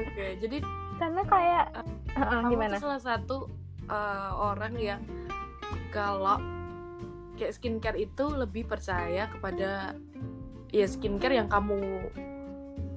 oke 0.00 0.26
jadi 0.42 0.58
karena 0.98 1.22
kayak 1.26 1.66
Uh, 2.14 2.46
kamu 2.46 2.54
gimana? 2.54 2.78
tuh 2.78 2.86
salah 2.86 3.02
satu 3.02 3.36
uh, 3.90 4.30
orang 4.38 4.78
yang 4.78 5.02
kalau 5.90 6.38
kayak 7.34 7.58
skincare 7.58 7.98
itu 7.98 8.22
lebih 8.30 8.70
percaya 8.70 9.26
kepada 9.26 9.98
ya 10.70 10.86
skincare 10.86 11.34
yang 11.42 11.50
kamu 11.50 12.06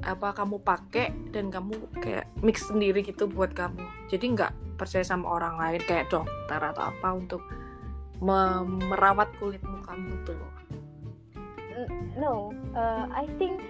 apa 0.06 0.38
kamu 0.38 0.62
pakai 0.62 1.10
dan 1.34 1.50
kamu 1.50 1.82
kayak 1.98 2.30
mix 2.46 2.70
sendiri 2.70 3.02
gitu 3.02 3.26
buat 3.26 3.58
kamu. 3.58 3.82
Jadi 4.06 4.38
nggak 4.38 4.78
percaya 4.78 5.02
sama 5.02 5.34
orang 5.34 5.58
lain 5.58 5.82
kayak 5.82 6.14
dokter 6.14 6.62
atau 6.62 6.94
apa 6.94 7.10
untuk 7.18 7.42
me- 8.22 8.86
merawat 8.86 9.34
kulitmu 9.42 9.82
kamu 9.82 10.14
tuh. 10.30 10.38
No 12.22 12.54
uh, 12.78 13.10
I 13.10 13.26
think 13.42 13.66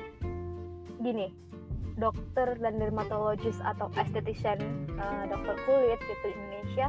gini 0.99 1.31
dokter 1.97 2.57
dan 2.62 2.77
dermatologis 2.77 3.57
atau 3.62 3.89
esthetician 3.97 4.57
uh, 5.01 5.25
dokter 5.27 5.57
kulit 5.65 5.99
gitu 6.05 6.25
Indonesia 6.31 6.88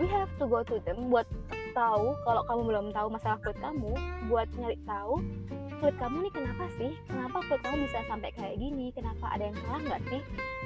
we 0.00 0.08
have 0.08 0.30
to 0.40 0.48
go 0.48 0.64
to 0.64 0.80
them 0.88 1.12
buat 1.12 1.28
tahu 1.76 2.16
kalau 2.24 2.42
kamu 2.48 2.60
belum 2.72 2.86
tahu 2.96 3.08
masalah 3.12 3.38
kulit 3.44 3.58
kamu 3.60 3.92
buat 4.32 4.48
nyari 4.56 4.78
tahu 4.88 5.20
kulit 5.78 5.96
kamu 6.02 6.26
nih 6.26 6.32
kenapa 6.34 6.64
sih? 6.74 6.92
Kenapa 7.06 7.38
kulit 7.46 7.62
kamu 7.62 7.76
bisa 7.86 7.98
sampai 8.10 8.30
kayak 8.34 8.56
gini? 8.58 8.90
Kenapa 8.90 9.30
ada 9.30 9.46
yang 9.46 9.56
salah 9.62 9.80
nggak 9.86 10.02
sih? 10.10 10.20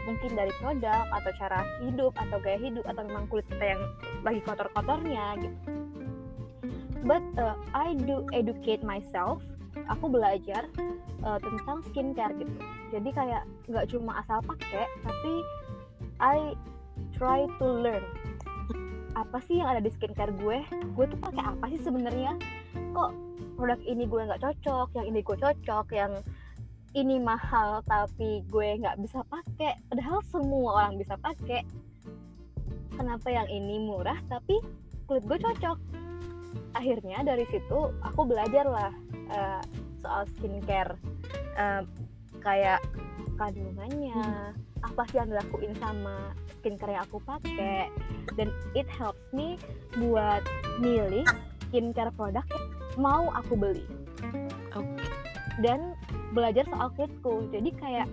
Mungkin 0.09 0.31
dari 0.35 0.52
produk 0.59 1.05
atau 1.12 1.31
cara 1.37 1.61
hidup 1.85 2.12
atau 2.16 2.37
gaya 2.40 2.59
hidup 2.59 2.85
atau 2.88 3.02
memang 3.05 3.28
kulit 3.28 3.46
kita 3.52 3.76
yang 3.76 3.83
lagi 4.24 4.40
kotor-kotornya 4.42 5.24
gitu. 5.44 5.59
But 7.02 7.24
uh, 7.37 7.59
I 7.74 7.98
do 7.98 8.24
educate 8.33 8.81
myself 8.81 9.42
aku 9.88 10.07
belajar 10.11 10.68
uh, 11.25 11.38
tentang 11.38 11.83
skincare 11.90 12.35
gitu. 12.38 12.53
Jadi 12.92 13.09
kayak 13.14 13.42
nggak 13.71 13.88
cuma 13.90 14.21
asal 14.21 14.38
pakai 14.45 14.87
tapi 15.03 15.33
I 16.23 16.55
try 17.16 17.49
to 17.59 17.66
learn 17.66 18.05
apa 19.12 19.45
sih 19.45 19.61
yang 19.61 19.68
ada 19.77 19.81
di 19.81 19.90
skincare 19.92 20.33
gue. 20.37 20.59
Gue 20.97 21.05
tuh 21.09 21.18
pakai 21.21 21.42
apa 21.45 21.64
sih 21.73 21.81
sebenarnya? 21.81 22.37
Kok 22.92 23.11
produk 23.57 23.81
ini 23.85 24.05
gue 24.09 24.23
nggak 24.27 24.42
cocok 24.42 24.88
yang 24.99 25.07
ini 25.07 25.21
gue 25.23 25.37
cocok 25.37 25.87
yang 25.95 26.12
ini 26.92 27.16
mahal 27.16 27.81
tapi 27.88 28.45
gue 28.53 28.68
nggak 28.77 29.01
bisa 29.01 29.25
pakai 29.33 29.81
padahal 29.88 30.21
semua 30.29 30.85
orang 30.85 31.01
bisa 31.01 31.16
pakai. 31.21 31.64
Kenapa 32.92 33.33
yang 33.33 33.49
ini 33.49 33.81
murah 33.81 34.21
tapi 34.29 34.61
kulit 35.09 35.25
gue 35.25 35.38
cocok? 35.40 35.79
Akhirnya 36.77 37.25
dari 37.25 37.45
situ 37.49 37.92
aku 38.05 38.29
belajar 38.29 38.68
lah 38.68 38.92
uh, 39.30 39.62
soal 40.02 40.26
skincare. 40.38 40.96
Uh, 41.54 41.85
kayak 42.42 42.82
kandungannya 43.38 44.18
apa 44.82 45.02
sih 45.11 45.22
yang 45.22 45.30
dilakuin 45.30 45.74
sama 45.78 46.35
skincare 46.58 46.98
yang 46.98 47.04
aku 47.06 47.22
pakai. 47.22 47.92
Dan 48.35 48.50
it 48.74 48.88
helps 48.90 49.22
me 49.30 49.61
buat 50.00 50.42
milih 50.82 51.26
skincare 51.68 52.11
produk 52.16 52.42
yang 52.50 52.66
mau 52.98 53.30
aku 53.37 53.54
beli. 53.54 53.87
Oke. 54.74 55.06
Dan 55.61 55.94
belajar 56.32 56.64
soal 56.66 56.88
kulitku 56.96 57.52
jadi 57.52 57.70
kayak 57.76 58.08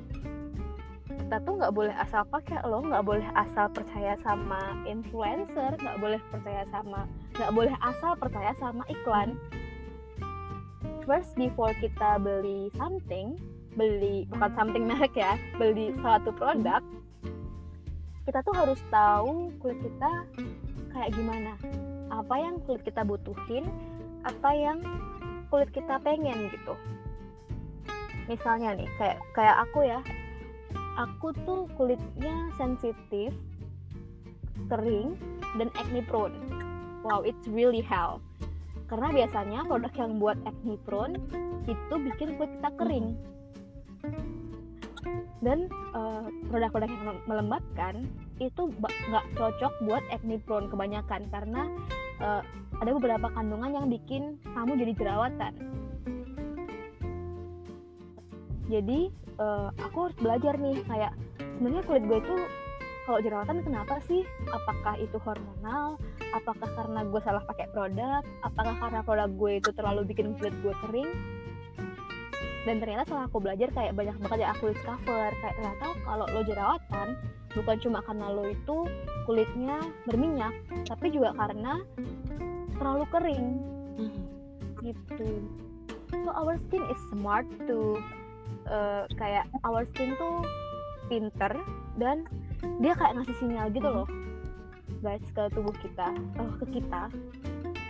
kita 1.08 1.45
tuh 1.45 1.62
nggak 1.62 1.74
boleh 1.78 1.95
asal 1.95 2.26
pakai 2.28 2.58
lo 2.67 2.82
nggak 2.84 3.06
boleh 3.06 3.28
asal 3.38 3.69
percaya 3.72 4.17
sama 4.26 4.60
influencer 4.89 5.78
nggak 5.78 5.98
boleh 6.02 6.19
percaya 6.34 6.65
sama 6.74 7.06
nggak 7.38 7.54
boleh 7.56 7.76
asal 7.86 8.12
percaya 8.17 8.52
sama 8.60 8.84
iklan 8.91 9.38
first 11.04 11.36
before 11.36 11.74
kita 11.80 12.22
beli 12.22 12.72
something 12.78 13.36
beli 13.78 14.28
bukan 14.34 14.52
something 14.56 14.84
merek 14.89 15.13
ya 15.15 15.39
beli 15.58 15.94
suatu 16.02 16.34
produk 16.36 16.82
kita 18.30 18.46
tuh 18.46 18.54
harus 18.54 18.78
tahu 18.94 19.50
kulit 19.58 19.82
kita 19.82 20.12
kayak 20.94 21.10
gimana. 21.18 21.58
Apa 22.13 22.38
yang 22.38 22.62
kulit 22.62 22.86
kita 22.86 23.02
butuhin 23.02 23.65
apa 24.22 24.54
yang 24.54 24.86
kulit 25.50 25.74
kita 25.74 25.98
pengen 26.06 26.54
gitu. 26.54 26.78
Misalnya 28.30 28.78
nih 28.78 28.86
kayak 29.02 29.18
kayak 29.34 29.58
aku 29.65 29.82
ya. 29.82 29.98
Aku 31.10 31.34
tuh 31.42 31.65
kulitnya 31.74 32.54
sensitif 32.54 33.34
kering 34.70 35.18
dan 35.58 35.74
acne 35.74 36.06
prone. 36.06 36.38
Wow 37.02 37.26
it's 37.26 37.50
really 37.50 37.82
hell 37.82 38.22
karena 38.89 39.08
biasanya 39.13 39.60
produk 39.69 39.93
yang 39.95 40.12
buat 40.17 40.38
acne 40.49 40.75
prone 40.84 41.15
itu 41.69 41.95
bikin 42.10 42.36
kulit 42.36 42.52
kita 42.58 42.69
kering. 42.82 43.08
Dan 45.39 45.71
eh, 45.71 46.25
produk-produk 46.52 46.89
yang 46.89 47.21
melembabkan 47.30 48.04
itu 48.43 48.62
nggak 48.82 49.25
cocok 49.38 49.73
buat 49.88 50.04
acne 50.12 50.41
prone 50.43 50.67
kebanyakan 50.67 51.30
karena 51.32 51.62
eh, 52.19 52.41
ada 52.82 52.91
beberapa 52.97 53.30
kandungan 53.32 53.71
yang 53.78 53.88
bikin 53.88 54.41
kamu 54.58 54.75
jadi 54.82 54.93
jerawatan. 54.97 55.54
Jadi 58.69 59.10
uh, 59.41 59.73
aku 59.82 59.97
harus 60.08 60.17
belajar 60.21 60.54
nih 60.62 60.78
kayak 60.86 61.17
sebenarnya 61.58 61.84
kulit 61.89 62.04
gue 62.06 62.19
itu 62.21 62.36
kalau 63.10 63.19
jerawatan 63.25 63.65
kenapa 63.65 63.97
sih? 64.06 64.21
Apakah 64.54 64.93
itu 65.02 65.17
hormonal 65.25 65.97
apakah 66.34 66.70
karena 66.78 67.02
gue 67.06 67.22
salah 67.24 67.44
pakai 67.46 67.68
produk? 67.74 68.22
Apakah 68.46 68.76
karena 68.78 69.00
produk 69.02 69.30
gue 69.30 69.52
itu 69.62 69.70
terlalu 69.74 70.02
bikin 70.10 70.38
kulit 70.38 70.54
gue 70.62 70.74
kering? 70.88 71.12
Dan 72.68 72.84
ternyata 72.84 73.08
setelah 73.08 73.26
aku 73.26 73.39
belajar 73.39 73.70
kayak 73.72 73.96
banyak 73.96 74.15
banget 74.20 74.39
yang 74.46 74.52
aku 74.54 74.76
discover. 74.76 75.32
Kayak 75.42 75.54
ternyata 75.58 75.86
kalau 76.06 76.26
lo 76.30 76.42
jerawatan 76.44 77.08
bukan 77.58 77.78
cuma 77.82 78.00
karena 78.06 78.28
lo 78.30 78.44
itu 78.46 78.78
kulitnya 79.26 79.78
berminyak 80.06 80.54
tapi 80.86 81.10
juga 81.10 81.34
karena 81.34 81.82
terlalu 82.78 83.06
kering. 83.10 83.48
Mm-hmm. 84.00 84.26
gitu. 84.80 85.44
So 86.24 86.32
our 86.32 86.56
skin 86.56 86.84
is 86.88 87.02
smart 87.12 87.44
to 87.68 88.00
uh, 88.70 89.04
kayak 89.20 89.50
our 89.68 89.84
skin 89.92 90.15
tuh 90.15 90.46
pinter 91.12 91.52
dan 92.00 92.24
dia 92.80 92.96
kayak 92.96 93.20
ngasih 93.20 93.36
sinyal 93.44 93.68
gitu 93.74 93.89
loh 93.89 94.08
guys 95.00 95.24
ke 95.32 95.44
tubuh 95.56 95.76
kita 95.80 96.14
oh, 96.40 96.52
ke 96.64 96.80
kita. 96.80 97.12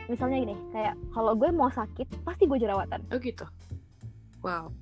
Misalnya 0.09 0.37
gini 0.41 0.55
kayak 0.73 0.95
kalau 1.13 1.33
gue 1.37 1.49
mau 1.53 1.69
sakit 1.69 2.07
pasti 2.25 2.49
gue 2.49 2.57
jerawatan. 2.57 3.01
Oh 3.13 3.19
gitu? 3.21 3.45
Wow. 4.41 4.73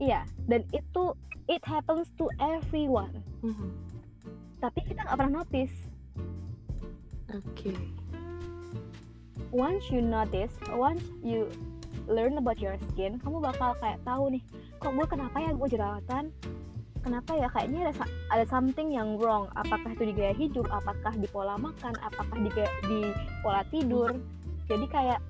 Iya 0.00 0.26
dan 0.50 0.66
itu 0.72 1.14
it 1.48 1.62
happens 1.64 2.08
to 2.20 2.28
everyone. 2.40 3.20
Mm-hmm. 3.44 3.70
tapi 4.64 4.80
kita 4.88 5.04
nggak 5.04 5.16
pernah 5.20 5.44
notice. 5.44 5.76
Oke. 7.28 7.68
Okay. 7.68 7.76
once 9.54 9.86
you 9.86 10.02
notice 10.02 10.50
once 10.74 11.06
you 11.22 11.46
learn 12.10 12.34
about 12.42 12.58
your 12.58 12.74
skin 12.90 13.22
kamu 13.22 13.38
bakal 13.38 13.70
kayak 13.78 14.02
tahu 14.02 14.34
nih 14.34 14.42
kok 14.82 14.90
gue 14.90 15.06
kenapa 15.06 15.38
ya 15.38 15.54
gue 15.54 15.68
jerawatan 15.70 16.24
kenapa 17.04 17.36
ya? 17.36 17.48
Kayaknya 17.52 17.92
ada 17.92 18.04
ada 18.32 18.44
something 18.48 18.88
yang 18.96 19.20
wrong. 19.20 19.52
Apakah 19.52 19.92
itu 19.92 20.08
di 20.08 20.14
gaya 20.16 20.32
hidup? 20.32 20.64
Apakah 20.72 21.12
di 21.12 21.28
pola 21.28 21.60
makan? 21.60 21.92
Apakah 22.00 22.36
di 22.40 22.50
di 22.88 23.00
pola 23.44 23.60
tidur? 23.68 24.16
Jadi 24.66 24.88
kayak 24.88 25.20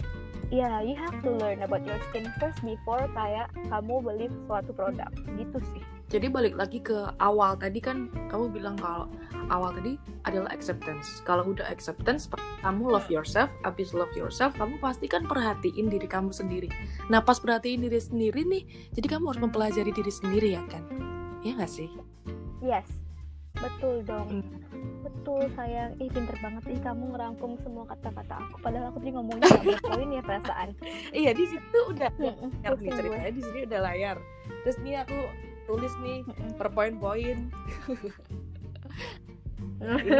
ya 0.52 0.70
yeah, 0.70 0.76
you 0.84 0.94
have 0.94 1.18
to 1.24 1.34
learn 1.34 1.58
about 1.66 1.82
your 1.82 1.98
skin 2.08 2.30
first 2.38 2.62
before 2.62 3.02
kayak 3.16 3.50
kamu 3.66 3.98
beli 3.98 4.26
suatu 4.46 4.70
produk. 4.70 5.10
Gitu 5.34 5.58
sih. 5.74 5.82
Jadi 6.14 6.30
balik 6.30 6.54
lagi 6.54 6.78
ke 6.78 7.10
awal 7.18 7.58
tadi 7.58 7.82
kan 7.82 8.06
kamu 8.30 8.54
bilang 8.54 8.78
kalau 8.78 9.10
awal 9.50 9.74
tadi 9.74 9.98
adalah 10.22 10.46
acceptance. 10.54 11.18
Kalau 11.26 11.42
udah 11.50 11.66
acceptance 11.66 12.30
kamu 12.62 12.94
love 12.94 13.10
yourself 13.10 13.50
abis 13.66 13.90
love 13.90 14.12
yourself 14.14 14.54
kamu 14.54 14.78
pasti 14.78 15.10
kan 15.10 15.26
perhatiin 15.26 15.90
diri 15.90 16.06
kamu 16.06 16.30
sendiri. 16.30 16.70
Nah 17.10 17.18
pas 17.18 17.42
perhatiin 17.42 17.82
diri 17.82 17.98
sendiri 17.98 18.46
nih 18.46 18.62
jadi 18.94 19.18
kamu 19.18 19.34
harus 19.34 19.42
mempelajari 19.42 19.90
diri 19.90 20.12
sendiri 20.12 20.54
ya 20.54 20.62
kan 20.70 21.13
ya 21.44 21.52
nggak 21.54 21.70
sih? 21.70 21.88
Yes. 22.64 22.88
Betul 23.54 24.02
dong. 24.02 24.42
Hmm. 24.42 24.44
betul 25.04 25.46
sayang. 25.56 25.94
Ih 26.00 26.10
pinter 26.10 26.36
banget. 26.42 26.62
Ih 26.74 26.80
kamu 26.80 27.14
ngerangkum 27.14 27.56
semua 27.62 27.84
kata-kata 27.86 28.34
aku. 28.40 28.56
Padahal 28.60 28.90
aku 28.90 28.98
tadi 29.04 29.12
ngomongnya 29.14 29.46
nggak 29.62 29.84
poin 29.84 30.08
ya 30.10 30.22
perasaan. 30.24 30.68
Iya 31.14 31.30
di 31.36 31.44
situ 31.48 31.78
udah 31.92 32.10
layar 32.18 32.72
nih 32.80 32.90
ceritanya 32.92 33.30
di 33.30 33.42
sini 33.44 33.58
udah 33.68 33.80
layar. 33.84 34.16
Terus 34.66 34.76
nih 34.82 34.94
aku 35.06 35.18
tulis 35.64 35.94
nih 36.04 36.18
per 36.60 36.68
poin-poin 36.76 37.38
ini 39.80 40.10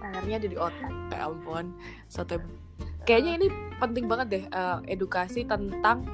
layarnya 0.00 0.36
ada 0.40 0.48
di 0.48 0.58
otak. 0.58 0.92
Ya 1.12 1.28
ampun. 1.28 1.76
Satu 2.08 2.40
kayaknya 3.08 3.32
ini 3.40 3.46
penting 3.80 4.04
banget 4.08 4.26
deh 4.28 4.44
uh, 4.52 4.84
edukasi 4.84 5.44
tentang 5.48 6.04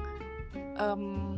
um, 0.79 1.36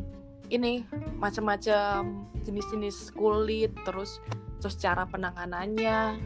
ini 0.50 0.84
macam-macam 1.22 2.26
jenis-jenis 2.42 3.14
kulit 3.14 3.72
terus 3.86 4.18
terus 4.60 4.76
cara 4.76 5.06
penanganannya. 5.08 6.20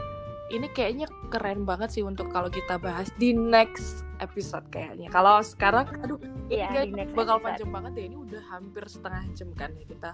Ini 0.45 0.69
kayaknya 0.77 1.09
keren 1.33 1.65
banget 1.65 1.97
sih 1.97 2.05
untuk 2.05 2.29
kalau 2.29 2.53
kita 2.53 2.77
bahas 2.77 3.09
di 3.17 3.33
next 3.33 4.05
episode 4.21 4.65
kayaknya. 4.69 5.09
Kalau 5.09 5.41
sekarang 5.41 5.89
aduh 6.05 6.21
yeah, 6.53 6.85
ini 6.85 7.09
bakal 7.17 7.41
episode. 7.41 7.45
panjang 7.49 7.71
banget 7.73 7.93
ya 7.97 8.05
ini 8.13 8.17
udah 8.21 8.43
hampir 8.53 8.85
setengah 8.85 9.23
jam 9.33 9.49
kan 9.57 9.71
ya 9.77 9.85
kita 9.89 10.11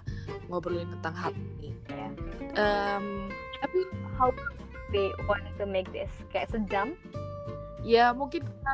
ngobrolin 0.47 0.87
tentang 0.99 1.15
hal 1.19 1.33
ini. 1.35 1.75
Yeah. 1.91 2.11
um, 2.55 3.27
tapi 3.59 3.79
how 4.15 4.31
we 4.95 5.11
want 5.27 5.43
to 5.59 5.67
make 5.67 5.91
this? 5.91 6.11
Kayak 6.31 6.51
sejam? 6.55 6.95
Ya 7.83 8.15
mungkin 8.15 8.47
kita 8.47 8.71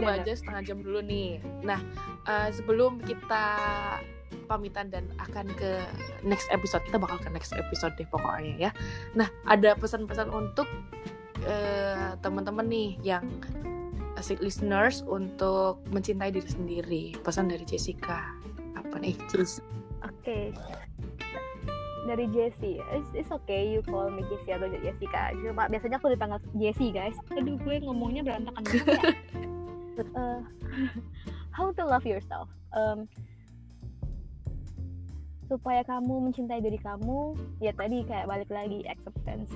coba 0.00 0.18
aja 0.18 0.32
setengah 0.34 0.62
jam 0.66 0.78
dulu 0.82 1.00
nih. 1.06 1.38
Nah 1.62 1.78
uh, 2.26 2.50
sebelum 2.50 2.98
kita 2.98 3.46
pamitan 4.44 4.92
dan 4.92 5.08
akan 5.16 5.48
ke 5.56 5.80
next 6.20 6.46
episode. 6.52 6.84
Kita 6.84 7.00
bakal 7.00 7.16
ke 7.18 7.32
next 7.32 7.56
episode 7.56 7.96
deh 7.96 8.08
pokoknya 8.08 8.68
ya. 8.68 8.70
Nah 9.16 9.32
ada 9.48 9.72
pesan-pesan 9.74 10.28
untuk 10.28 10.68
uh, 11.48 12.14
teman-teman 12.20 12.66
nih 12.68 12.90
yang 13.02 13.24
asik 14.16 14.40
listeners 14.40 15.04
untuk 15.04 15.80
mencintai 15.92 16.32
diri 16.32 16.48
sendiri. 16.48 17.04
Pesan 17.20 17.52
dari 17.52 17.64
Jessica. 17.68 18.32
Apa 18.76 18.96
nih? 18.96 19.16
Jess. 19.28 19.60
Oke. 20.04 20.52
Okay. 20.52 20.56
dari 22.06 22.30
Jessie. 22.30 22.78
It's, 22.94 23.10
it's 23.18 23.30
okay 23.34 23.66
you 23.66 23.82
call 23.82 24.06
me 24.14 24.22
Jessie 24.30 24.54
atau 24.54 24.70
Jessica. 24.70 25.34
Cuma 25.42 25.66
biasanya 25.66 25.98
aku 25.98 26.14
dipanggil 26.14 26.38
Jessie 26.54 26.94
guys. 26.94 27.18
Aduh 27.34 27.58
gue 27.58 27.82
ngomongnya 27.82 28.22
berantakan 28.22 28.62
banget 28.62 28.86
ya. 28.86 29.02
Uh, 30.14 30.40
how 31.56 31.74
to 31.74 31.82
love 31.82 32.06
yourself. 32.06 32.46
Um, 32.70 33.10
supaya 35.46 35.86
kamu 35.86 36.30
mencintai 36.30 36.58
diri 36.58 36.78
kamu 36.82 37.38
ya 37.62 37.70
tadi 37.74 38.02
kayak 38.06 38.26
balik 38.26 38.50
lagi 38.50 38.82
acceptance. 38.86 39.50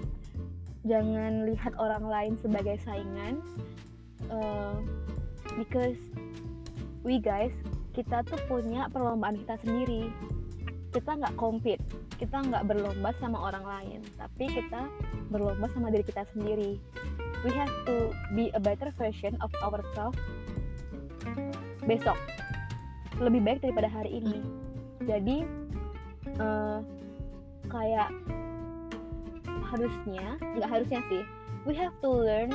Jangan 0.87 1.51
lihat 1.51 1.77
orang 1.77 2.07
lain 2.09 2.33
sebagai 2.41 2.81
saingan 2.87 3.43
uh, 4.33 4.79
because 5.59 5.99
we 7.05 7.21
guys 7.21 7.53
kita 7.93 8.23
tuh 8.25 8.41
punya 8.47 8.87
perlombaan 8.89 9.39
kita 9.45 9.59
sendiri. 9.67 10.09
Kita 10.91 11.19
nggak 11.19 11.35
compete 11.39 11.83
kita 12.21 12.37
nggak 12.37 12.69
berlomba 12.69 13.17
sama 13.17 13.49
orang 13.49 13.65
lain 13.65 14.01
tapi 14.21 14.45
kita 14.53 14.85
berlomba 15.33 15.73
sama 15.73 15.89
diri 15.89 16.05
kita 16.05 16.29
sendiri. 16.37 16.77
We 17.41 17.51
have 17.57 17.73
to 17.89 18.13
be 18.37 18.53
a 18.53 18.61
better 18.61 18.93
version 19.01 19.41
of 19.41 19.49
ourselves 19.65 20.21
besok. 21.89 22.21
Lebih 23.17 23.41
baik 23.41 23.59
daripada 23.65 23.89
hari 23.89 24.21
ini. 24.21 24.45
Jadi 25.09 25.49
uh, 26.41 26.79
kayak 27.69 28.11
harusnya 29.71 30.35
nggak 30.59 30.71
harusnya 30.71 31.01
sih. 31.13 31.23
We 31.69 31.77
have 31.77 31.95
to 32.01 32.11
learn 32.11 32.51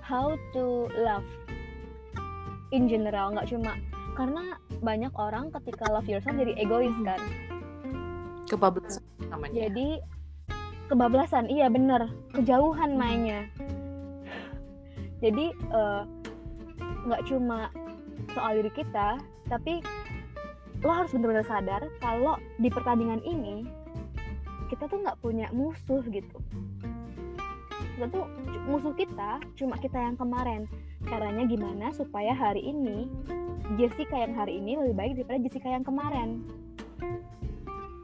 how 0.00 0.34
to 0.56 0.88
love 0.96 1.28
in 2.74 2.90
general 2.90 3.30
nggak 3.36 3.46
cuma 3.52 3.78
karena 4.18 4.58
banyak 4.82 5.12
orang 5.14 5.52
ketika 5.54 5.86
love 5.92 6.08
yourself 6.08 6.34
jadi 6.34 6.56
egois 6.58 6.96
kan. 7.06 7.20
Kebablasan 8.50 9.04
namanya. 9.30 9.54
Jadi 9.68 9.88
kebablasan 10.90 11.46
iya 11.46 11.70
bener. 11.70 12.10
Kejauhan 12.34 12.98
mainnya. 12.98 13.46
Jadi 15.20 15.52
eh, 15.52 16.02
nggak 17.06 17.22
uh, 17.22 17.26
cuma 17.28 17.70
soal 18.34 18.58
diri 18.58 18.72
kita 18.72 19.20
tapi 19.50 19.84
lo 20.80 20.92
harus 20.92 21.12
benar-benar 21.12 21.44
sadar 21.44 21.82
kalau 22.00 22.40
di 22.56 22.72
pertandingan 22.72 23.20
ini 23.28 23.68
kita 24.72 24.86
tuh 24.88 25.02
nggak 25.02 25.18
punya 25.20 25.50
musuh 25.52 26.00
gitu. 26.08 26.38
Kita 27.98 28.06
tuh 28.08 28.24
musuh 28.64 28.94
kita 28.96 29.42
cuma 29.58 29.76
kita 29.76 29.98
yang 29.98 30.16
kemarin. 30.16 30.64
Caranya 31.04 31.44
gimana 31.44 31.92
supaya 31.92 32.32
hari 32.32 32.64
ini 32.64 33.10
Jessica 33.76 34.24
yang 34.24 34.32
hari 34.32 34.56
ini 34.62 34.78
lebih 34.78 34.94
baik 34.96 35.12
daripada 35.20 35.38
Jessica 35.44 35.68
yang 35.68 35.84
kemarin? 35.84 36.28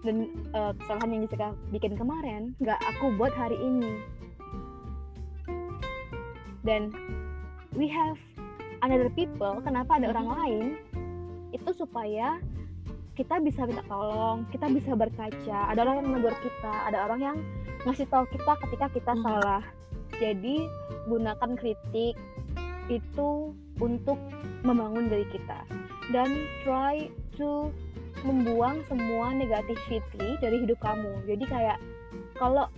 Dan 0.04 0.28
uh, 0.52 0.76
kesalahan 0.76 1.16
yang 1.16 1.22
Jessica 1.24 1.48
bikin 1.72 1.94
kemarin 1.96 2.52
nggak 2.60 2.80
aku 2.82 3.14
buat 3.16 3.32
hari 3.32 3.56
ini. 3.56 4.02
Dan 6.66 6.90
we 7.78 7.86
have 7.86 8.18
another 8.82 9.08
people 9.14 9.62
kenapa 9.62 10.02
ada 10.02 10.12
orang 10.12 10.28
lain? 10.28 10.66
Itu 11.54 11.72
supaya 11.72 12.42
kita 13.16 13.40
bisa 13.40 13.64
minta 13.64 13.82
tolong, 13.88 14.44
kita 14.52 14.68
bisa 14.68 14.92
berkaca. 14.92 15.72
Ada 15.72 15.80
orang 15.88 16.04
yang 16.04 16.08
menegur 16.12 16.36
kita, 16.44 16.74
ada 16.84 17.08
orang 17.08 17.20
yang 17.24 17.36
ngasih 17.88 18.04
tahu 18.12 18.28
kita 18.28 18.52
ketika 18.68 18.86
kita 18.92 19.12
hmm. 19.16 19.22
salah. 19.24 19.64
Jadi 20.20 20.68
gunakan 21.08 21.50
kritik 21.56 22.14
itu 22.86 23.30
untuk 23.80 24.20
membangun 24.62 25.10
diri 25.10 25.26
kita 25.32 25.66
dan 26.14 26.46
try 26.62 27.10
to 27.34 27.72
membuang 28.22 28.80
semua 28.86 29.34
negativity 29.34 30.38
dari 30.38 30.56
hidup 30.62 30.78
kamu. 30.80 31.12
Jadi 31.26 31.44
kayak 31.48 31.78
kalau 32.38 32.70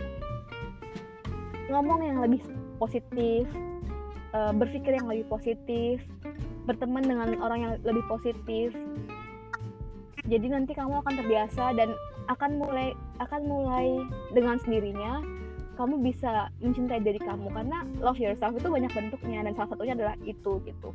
ngomong 1.69 2.01
yang 2.01 2.19
lebih 2.25 2.41
positif, 2.81 3.45
eh, 4.33 4.53
berpikir 4.57 4.97
yang 4.99 5.07
lebih 5.07 5.29
positif, 5.29 6.01
berteman 6.69 7.05
dengan 7.05 7.29
orang 7.41 7.59
yang 7.65 7.73
lebih 7.81 8.05
positif 8.09 8.73
jadi 10.29 10.47
nanti 10.53 10.77
kamu 10.77 11.01
akan 11.03 11.15
terbiasa 11.19 11.73
dan 11.75 11.97
akan 12.29 12.61
mulai 12.61 12.93
akan 13.19 13.41
mulai 13.49 13.87
dengan 14.31 14.61
sendirinya 14.61 15.25
kamu 15.75 16.03
bisa 16.03 16.51
mencintai 16.61 17.01
diri 17.01 17.23
kamu 17.23 17.49
karena 17.55 17.87
love 18.03 18.19
yourself 18.19 18.53
itu 18.53 18.69
banyak 18.69 18.91
bentuknya 18.93 19.47
dan 19.47 19.53
salah 19.57 19.71
satunya 19.73 19.95
adalah 19.97 20.15
itu 20.23 20.61
gitu 20.63 20.91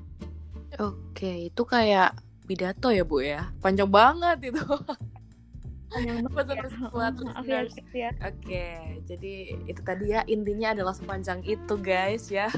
Oke, 0.81 1.53
itu 1.53 1.61
kayak 1.69 2.17
pidato 2.49 2.89
ya 2.89 3.05
Bu 3.05 3.21
ya. 3.21 3.53
Panjang 3.61 3.93
banget 3.93 4.49
itu. 4.49 4.65
panjang 5.85 6.17
banget 6.33 6.57
ya. 6.57 6.89
Buat 6.89 7.13
ya, 7.13 7.21
listeners. 7.29 7.73
guys 7.77 7.93
ya. 7.93 8.09
Oke, 8.25 8.67
jadi 9.05 9.33
itu 9.69 9.81
tadi 9.85 10.05
ya 10.17 10.25
intinya 10.25 10.73
adalah 10.73 10.97
sepanjang 10.97 11.45
itu 11.45 11.73
guys 11.77 12.33
ya. 12.33 12.49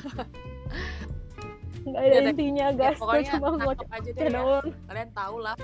nggak 1.86 2.02
ada 2.02 2.16
Ya, 2.16 2.22
intinya 2.32 2.66
Ya, 2.72 2.78
guys 2.80 2.98
pokoknya 2.98 3.36
cuma 3.36 3.48
ngoceh 3.60 3.88
aja 3.92 4.10
deh 4.16 4.24
ya. 4.32 4.42
Kalian 4.88 5.10
tahu 5.12 5.36
lah. 5.44 5.56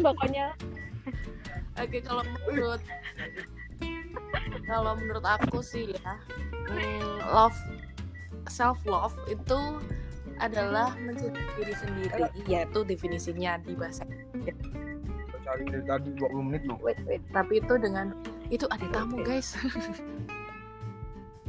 Pokoknya. 0.00 0.52
Oke, 1.76 2.00
kalau 2.00 2.24
menurut 2.48 2.82
kalau 4.66 4.92
menurut 4.96 5.24
aku 5.24 5.60
sih 5.62 5.92
ya, 5.92 6.12
hmm, 6.72 7.20
love 7.30 7.56
self 8.48 8.80
love 8.88 9.14
itu 9.28 9.58
adalah 10.40 10.92
mencintai 11.00 11.48
diri 11.56 11.74
sendiri, 11.76 12.24
yaitu 12.44 12.84
definisinya 12.84 13.56
di 13.64 13.72
bahasa 13.72 14.04
cari 15.46 15.62
dari 15.70 15.84
tadi 15.86 16.10
20 16.18 16.48
menit 16.50 16.62
loh 16.66 16.78
wait 16.82 16.98
wait. 17.06 17.22
Tapi 17.30 17.62
itu 17.62 17.74
dengan 17.78 18.10
itu 18.50 18.66
ada 18.68 18.86
tamu 18.90 19.22
guys. 19.22 19.54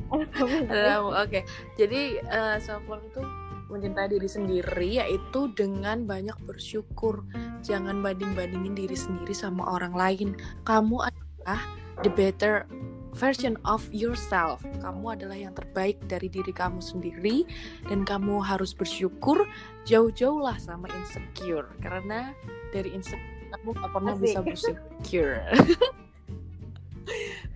Ada 0.07 0.23
tamu 0.31 1.11
oke. 1.11 1.39
Jadi 1.75 2.21
self 2.63 2.85
love 2.87 3.03
itu 3.03 3.21
mencintai 3.67 4.07
diri 4.11 4.29
sendiri 4.29 4.89
yaitu 5.03 5.51
dengan 5.53 6.07
banyak 6.07 6.35
bersyukur. 6.47 7.23
Jangan 7.63 7.99
banding 7.99 8.31
bandingin 8.33 8.75
diri 8.75 8.95
sendiri 8.95 9.35
sama 9.35 9.67
orang 9.67 9.93
lain. 9.95 10.29
Kamu 10.63 11.03
adalah 11.03 11.59
the 12.03 12.11
better 12.11 12.67
version 13.15 13.57
of 13.65 13.83
yourself. 13.89 14.63
Kamu 14.79 15.17
adalah 15.17 15.35
yang 15.35 15.53
terbaik 15.57 15.99
dari 16.05 16.29
diri 16.29 16.53
kamu 16.53 16.79
sendiri 16.79 17.43
dan 17.89 18.05
kamu 18.07 18.39
harus 18.39 18.71
bersyukur 18.71 19.47
jauh-jauh 19.83 20.39
lah 20.39 20.55
sama 20.59 20.87
insecure. 21.03 21.67
Karena 21.81 22.31
dari 22.71 22.93
insecure 22.93 23.37
kamu 23.47 23.79
gak 23.79 23.91
pernah 23.95 24.13
Asik. 24.15 24.23
bisa 24.23 24.39
bersyukur. 24.43 25.29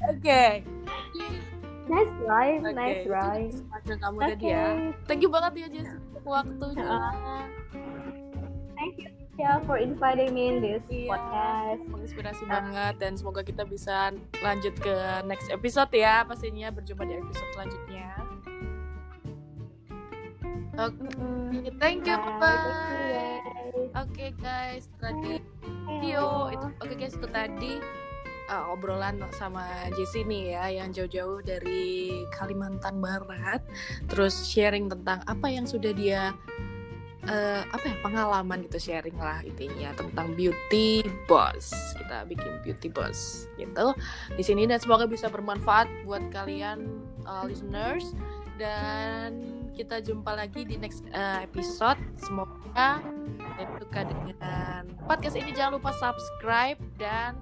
Oke 0.11 0.63
nice 1.91 2.13
right 2.23 2.59
Oke, 2.61 2.71
nice 2.73 3.03
right 3.05 3.51
sepanjang 3.51 3.99
kamu 3.99 4.17
oke 4.17 4.29
tadi 4.29 4.45
ya. 4.47 4.63
Thank 5.05 5.21
you 5.21 5.29
banget 5.29 5.51
ya 5.53 5.67
Jess 5.69 5.89
waktunya. 6.23 6.87
thank 8.73 8.95
you 8.97 9.09
ya 9.35 9.57
for 9.63 9.75
inviting 9.75 10.31
me 10.31 10.43
in 10.47 10.57
this 10.59 10.83
Iya. 10.87 11.09
podcast 11.09 11.81
Menginspirasi 11.87 12.43
banget 12.45 12.93
dan 12.97 13.11
semoga 13.15 13.41
kita 13.41 13.63
bisa 13.63 14.13
lanjut 14.37 14.75
ke 14.77 14.93
next 15.23 15.49
episode 15.49 15.89
ya 15.91 16.21
pastinya 16.21 16.69
berjumpa 16.69 17.03
di 17.03 17.15
episode 17.17 17.49
selanjutnya. 17.51 18.07
Oke, 20.73 21.03
Mm-mm. 21.19 21.67
thank 21.77 22.05
you, 22.05 22.15
Bye. 22.15 22.39
bye. 22.39 22.55
Thank 22.55 23.67
you, 23.67 23.81
guys. 23.81 23.91
Oke 23.93 24.25
guys, 24.37 24.83
tadi 24.95 25.33
video 25.85 26.23
itu 26.49 26.65
oke 26.77 26.93
guys 26.95 27.13
itu 27.13 27.27
tadi 27.27 27.71
uh, 28.51 28.73
obrolan 28.75 29.23
sama 29.31 29.63
Jessie 29.95 30.27
nih 30.27 30.59
ya 30.59 30.83
yang 30.83 30.91
jauh-jauh 30.91 31.39
dari 31.41 32.11
Kalimantan 32.35 32.99
Barat. 32.99 33.63
Terus 34.11 34.43
sharing 34.43 34.91
tentang 34.91 35.23
apa 35.23 35.47
yang 35.47 35.63
sudah 35.63 35.95
dia 35.95 36.35
eh, 37.21 37.61
apa 37.69 37.85
ya 37.85 37.95
pengalaman 38.01 38.65
gitu 38.65 38.91
sharing 38.91 39.13
lah 39.15 39.39
intinya 39.47 39.95
tentang 39.95 40.35
beauty 40.35 41.05
boss. 41.25 41.71
Kita 41.95 42.27
bikin 42.27 42.59
beauty 42.61 42.91
boss 42.91 43.47
gitu. 43.55 43.95
Di 44.35 44.43
sini 44.43 44.67
dan 44.67 44.83
semoga 44.83 45.07
bisa 45.07 45.31
bermanfaat 45.31 45.87
buat 46.03 46.21
kalian 46.35 47.01
uh, 47.23 47.47
listeners. 47.47 48.11
Dan 48.59 49.57
kita 49.73 50.03
jumpa 50.05 50.37
lagi 50.37 50.61
di 50.67 50.77
next 50.77 51.01
uh, 51.15 51.41
episode. 51.41 51.97
Semoga 52.19 53.01
suka 53.81 54.05
dengan 54.05 54.85
podcast 55.05 55.37
ini 55.37 55.53
jangan 55.53 55.81
lupa 55.81 55.93
subscribe 55.97 56.77
dan 57.01 57.37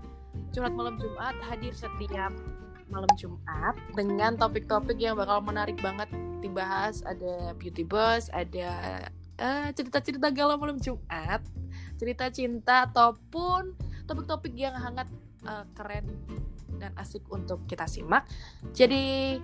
curhat 0.51 0.73
malam 0.73 0.95
Jumat 0.97 1.35
hadir 1.47 1.73
setiap 1.73 2.33
malam 2.89 3.09
Jumat 3.15 3.77
dengan 3.93 4.33
topik-topik 4.35 4.97
yang 4.97 5.15
bakal 5.15 5.39
menarik 5.45 5.77
banget 5.79 6.09
dibahas. 6.41 7.05
Ada 7.05 7.53
beauty 7.55 7.85
boss 7.85 8.27
ada 8.33 9.05
eh, 9.37 9.67
cerita-cerita 9.73 10.33
galau 10.33 10.57
malam 10.57 10.81
Jumat 10.81 11.45
cerita 11.99 12.31
cinta 12.31 12.87
ataupun 12.89 13.75
topik-topik 14.09 14.55
yang 14.57 14.73
hangat 14.73 15.07
eh, 15.45 15.65
keren 15.77 16.05
dan 16.79 16.95
asik 16.95 17.27
untuk 17.29 17.67
kita 17.67 17.85
simak. 17.85 18.25
Jadi 18.71 19.37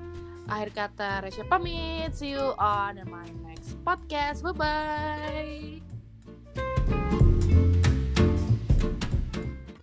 akhir 0.47 0.69
kata 0.71 1.09
Resya 1.25 1.45
pamit. 1.45 2.15
See 2.15 2.33
you 2.33 2.55
on 2.57 3.01
my 3.05 3.27
next 3.45 3.75
podcast. 3.83 4.41
Bye 4.41 4.55
bye 4.55 5.94